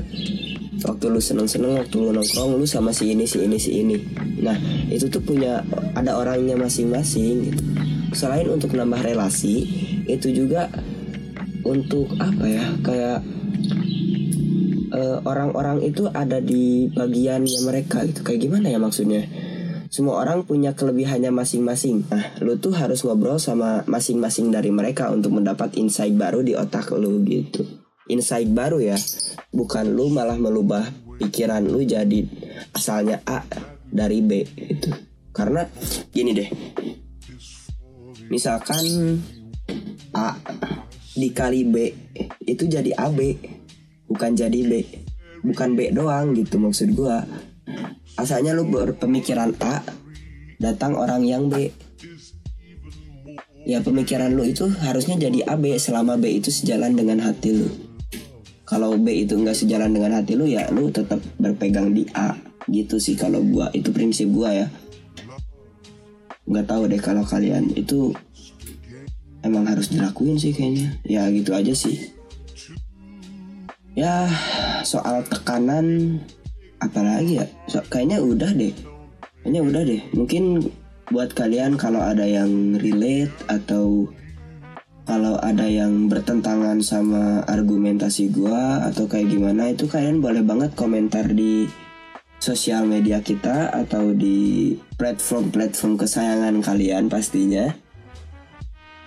waktu 0.85 1.05
lu 1.09 1.17
seneng 1.17 1.49
seneng 1.49 1.77
waktu 1.77 1.95
lu 1.97 2.13
nongkrong 2.13 2.57
lu 2.59 2.65
sama 2.69 2.93
si 2.93 3.15
ini 3.15 3.25
si 3.25 3.41
ini 3.41 3.57
si 3.57 3.81
ini 3.81 3.97
nah 4.41 4.57
itu 4.91 5.09
tuh 5.09 5.23
punya 5.23 5.65
ada 5.97 6.17
orangnya 6.19 6.53
masing-masing 6.53 7.49
gitu 7.49 7.63
selain 8.13 8.45
untuk 8.49 8.77
nambah 8.77 9.01
relasi 9.01 9.65
itu 10.05 10.29
juga 10.31 10.69
untuk 11.65 12.07
apa 12.21 12.45
ya 12.47 12.65
kayak 12.85 13.19
orang-orang 15.27 15.83
uh, 15.83 15.87
itu 15.87 16.07
ada 16.09 16.39
di 16.39 16.87
bagiannya 16.89 17.59
mereka 17.67 18.07
gitu 18.07 18.23
kayak 18.23 18.47
gimana 18.47 18.71
ya 18.71 18.79
maksudnya 18.79 19.27
semua 19.87 20.19
orang 20.19 20.43
punya 20.43 20.75
kelebihannya 20.75 21.31
masing-masing. 21.31 22.11
Nah, 22.11 22.35
lu 22.43 22.59
tuh 22.59 22.75
harus 22.75 23.07
ngobrol 23.07 23.39
sama 23.39 23.87
masing-masing 23.87 24.51
dari 24.51 24.67
mereka 24.67 25.07
untuk 25.07 25.31
mendapat 25.31 25.79
insight 25.79 26.11
baru 26.11 26.43
di 26.43 26.59
otak 26.59 26.91
lu 26.91 27.23
gitu. 27.23 27.86
Insight 28.07 28.47
baru 28.55 28.79
ya, 28.79 28.95
bukan 29.51 29.91
lu 29.91 30.07
malah 30.07 30.39
melubah 30.39 30.87
pikiran 31.17 31.65
lu 31.65 31.83
jadi 31.83 32.23
asalnya 32.71 33.19
A 33.27 33.43
dari 33.89 34.23
B 34.23 34.45
itu. 34.55 34.91
Karena 35.33 35.67
gini 36.13 36.31
deh. 36.31 36.49
Misalkan 38.31 38.83
A 40.15 40.39
dikali 41.17 41.61
B 41.67 41.75
itu 42.47 42.63
jadi 42.69 42.95
AB 42.95 43.19
bukan 44.07 44.31
jadi 44.39 44.59
B. 44.63 44.71
Bukan 45.43 45.75
B 45.75 45.91
doang 45.91 46.31
gitu 46.31 46.63
maksud 46.63 46.95
gua. 46.95 47.27
Asalnya 48.17 48.55
lu 48.55 48.65
berpemikiran 48.71 49.51
A 49.61 49.83
datang 50.63 50.95
orang 50.95 51.27
yang 51.27 51.51
B. 51.51 51.69
Ya 53.67 53.83
pemikiran 53.83 54.31
lu 54.31 54.47
itu 54.47 54.63
harusnya 54.79 55.19
jadi 55.19 55.43
AB 55.43 55.75
selama 55.75 56.15
B 56.15 56.39
itu 56.39 56.55
sejalan 56.55 56.95
dengan 56.95 57.19
hati 57.19 57.51
lu 57.51 57.86
kalau 58.67 58.99
B 58.99 59.23
itu 59.23 59.39
nggak 59.39 59.55
sejalan 59.55 59.95
dengan 59.95 60.19
hati 60.19 60.35
lu 60.35 60.43
ya 60.43 60.67
lu 60.75 60.91
tetap 60.91 61.23
berpegang 61.39 61.95
di 61.95 62.03
A. 62.11 62.35
Gitu 62.67 62.99
sih 62.99 63.15
kalau 63.15 63.39
gua. 63.39 63.71
Itu 63.71 63.95
prinsip 63.95 64.27
gua 64.27 64.51
ya. 64.51 64.67
Nggak 66.43 66.67
tahu 66.67 66.91
deh 66.91 66.99
kalau 66.99 67.23
kalian 67.23 67.71
itu 67.79 68.11
emang 69.39 69.71
harus 69.71 69.87
dilakuin 69.87 70.35
sih 70.35 70.51
kayaknya. 70.51 70.99
Ya 71.07 71.31
gitu 71.31 71.55
aja 71.55 71.71
sih. 71.71 72.11
Ya 73.95 74.27
soal 74.83 75.23
tekanan 75.23 76.19
apalagi 76.83 77.39
ya? 77.39 77.47
So, 77.71 77.79
kayaknya 77.87 78.19
udah 78.19 78.51
deh. 78.51 78.75
Kayaknya 79.41 79.61
udah 79.63 79.81
deh. 79.87 80.01
Mungkin 80.11 80.43
buat 81.07 81.31
kalian 81.31 81.79
kalau 81.79 82.03
ada 82.03 82.27
yang 82.27 82.75
relate 82.83 83.31
atau 83.47 84.11
kalau 85.07 85.39
ada 85.39 85.63
yang 85.63 86.11
bertentangan 86.11 86.83
sama 86.83 87.39
argumentasi 87.47 88.27
gua 88.35 88.83
atau 88.91 89.07
kayak 89.07 89.31
gimana 89.31 89.71
itu 89.71 89.87
kalian 89.87 90.19
boleh 90.19 90.43
banget 90.43 90.75
komentar 90.75 91.31
di 91.31 91.63
sosial 92.43 92.83
media 92.83 93.23
kita 93.23 93.71
atau 93.71 94.11
di 94.11 94.75
platform-platform 94.99 95.95
kesayangan 95.95 96.59
kalian 96.59 97.07
pastinya. 97.07 97.71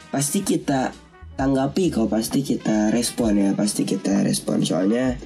Pasti 0.09 0.41
kita 0.41 0.91
tanggapi 1.37 1.93
kok 1.93 2.09
pasti 2.09 2.43
kita 2.43 2.89
respon 2.91 3.37
ya 3.37 3.51
pasti 3.53 3.85
kita 3.85 4.25
respon. 4.25 4.65
Soalnya 4.65 5.21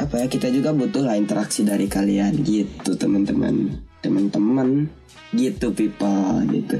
apa 0.00 0.14
ya 0.22 0.26
kita 0.30 0.54
juga 0.54 0.70
butuh 0.70 1.02
lah 1.02 1.18
interaksi 1.18 1.66
dari 1.66 1.90
kalian 1.90 2.46
gitu 2.46 2.94
teman-teman. 2.94 3.74
Teman-teman 4.00 4.86
gitu 5.34 5.74
people 5.74 6.46
gitu 6.48 6.78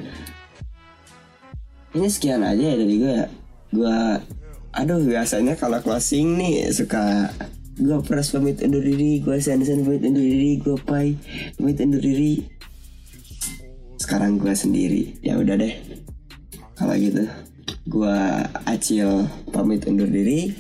ini 1.97 2.09
sekian 2.11 2.43
aja 2.43 2.61
ya 2.61 2.75
dari 2.77 2.95
gue 2.99 3.15
ya. 3.15 3.27
Gue 3.71 3.99
aduh 4.71 5.03
biasanya 5.03 5.59
kalau 5.59 5.83
closing 5.83 6.39
nih 6.39 6.71
suka 6.71 7.31
gue 7.81 7.99
pras 8.07 8.31
pamit 8.31 8.63
undur 8.63 8.85
diri 8.85 9.19
gue 9.19 9.37
sen-sen 9.41 9.83
pamit 9.83 10.05
undur 10.07 10.23
diri 10.23 10.61
gue 10.61 10.77
pai 10.83 11.17
pamit 11.59 11.79
undur 11.81 12.03
diri. 12.03 12.47
Sekarang 13.99 14.39
gue 14.39 14.55
sendiri. 14.55 15.19
Ya 15.23 15.39
udah 15.39 15.59
deh. 15.59 15.75
Kalau 16.79 16.97
gitu 16.97 17.29
Gua 17.89 18.45
Acil 18.69 19.27
pamit 19.51 19.87
undur 19.89 20.07
diri. 20.07 20.53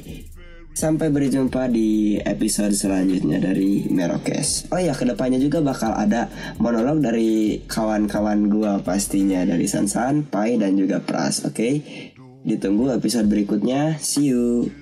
Sampai 0.80 1.12
berjumpa 1.12 1.68
di 1.68 2.16
episode 2.24 2.72
selanjutnya 2.72 3.36
dari 3.36 3.84
Merokes. 3.92 4.72
Oh 4.72 4.80
ya, 4.80 4.96
ke 4.96 5.04
depannya 5.04 5.36
juga 5.36 5.60
bakal 5.60 5.92
ada 5.92 6.32
monolog 6.56 7.04
dari 7.04 7.60
kawan-kawan 7.68 8.48
gua 8.48 8.80
pastinya 8.80 9.44
dari 9.44 9.68
Sansan, 9.68 10.24
Pai 10.24 10.56
dan 10.56 10.80
juga 10.80 11.04
Pras. 11.04 11.44
Oke, 11.44 11.52
okay? 11.52 11.74
Ditunggu 12.48 12.96
episode 12.96 13.28
berikutnya. 13.28 14.00
See 14.00 14.32
you. 14.32 14.72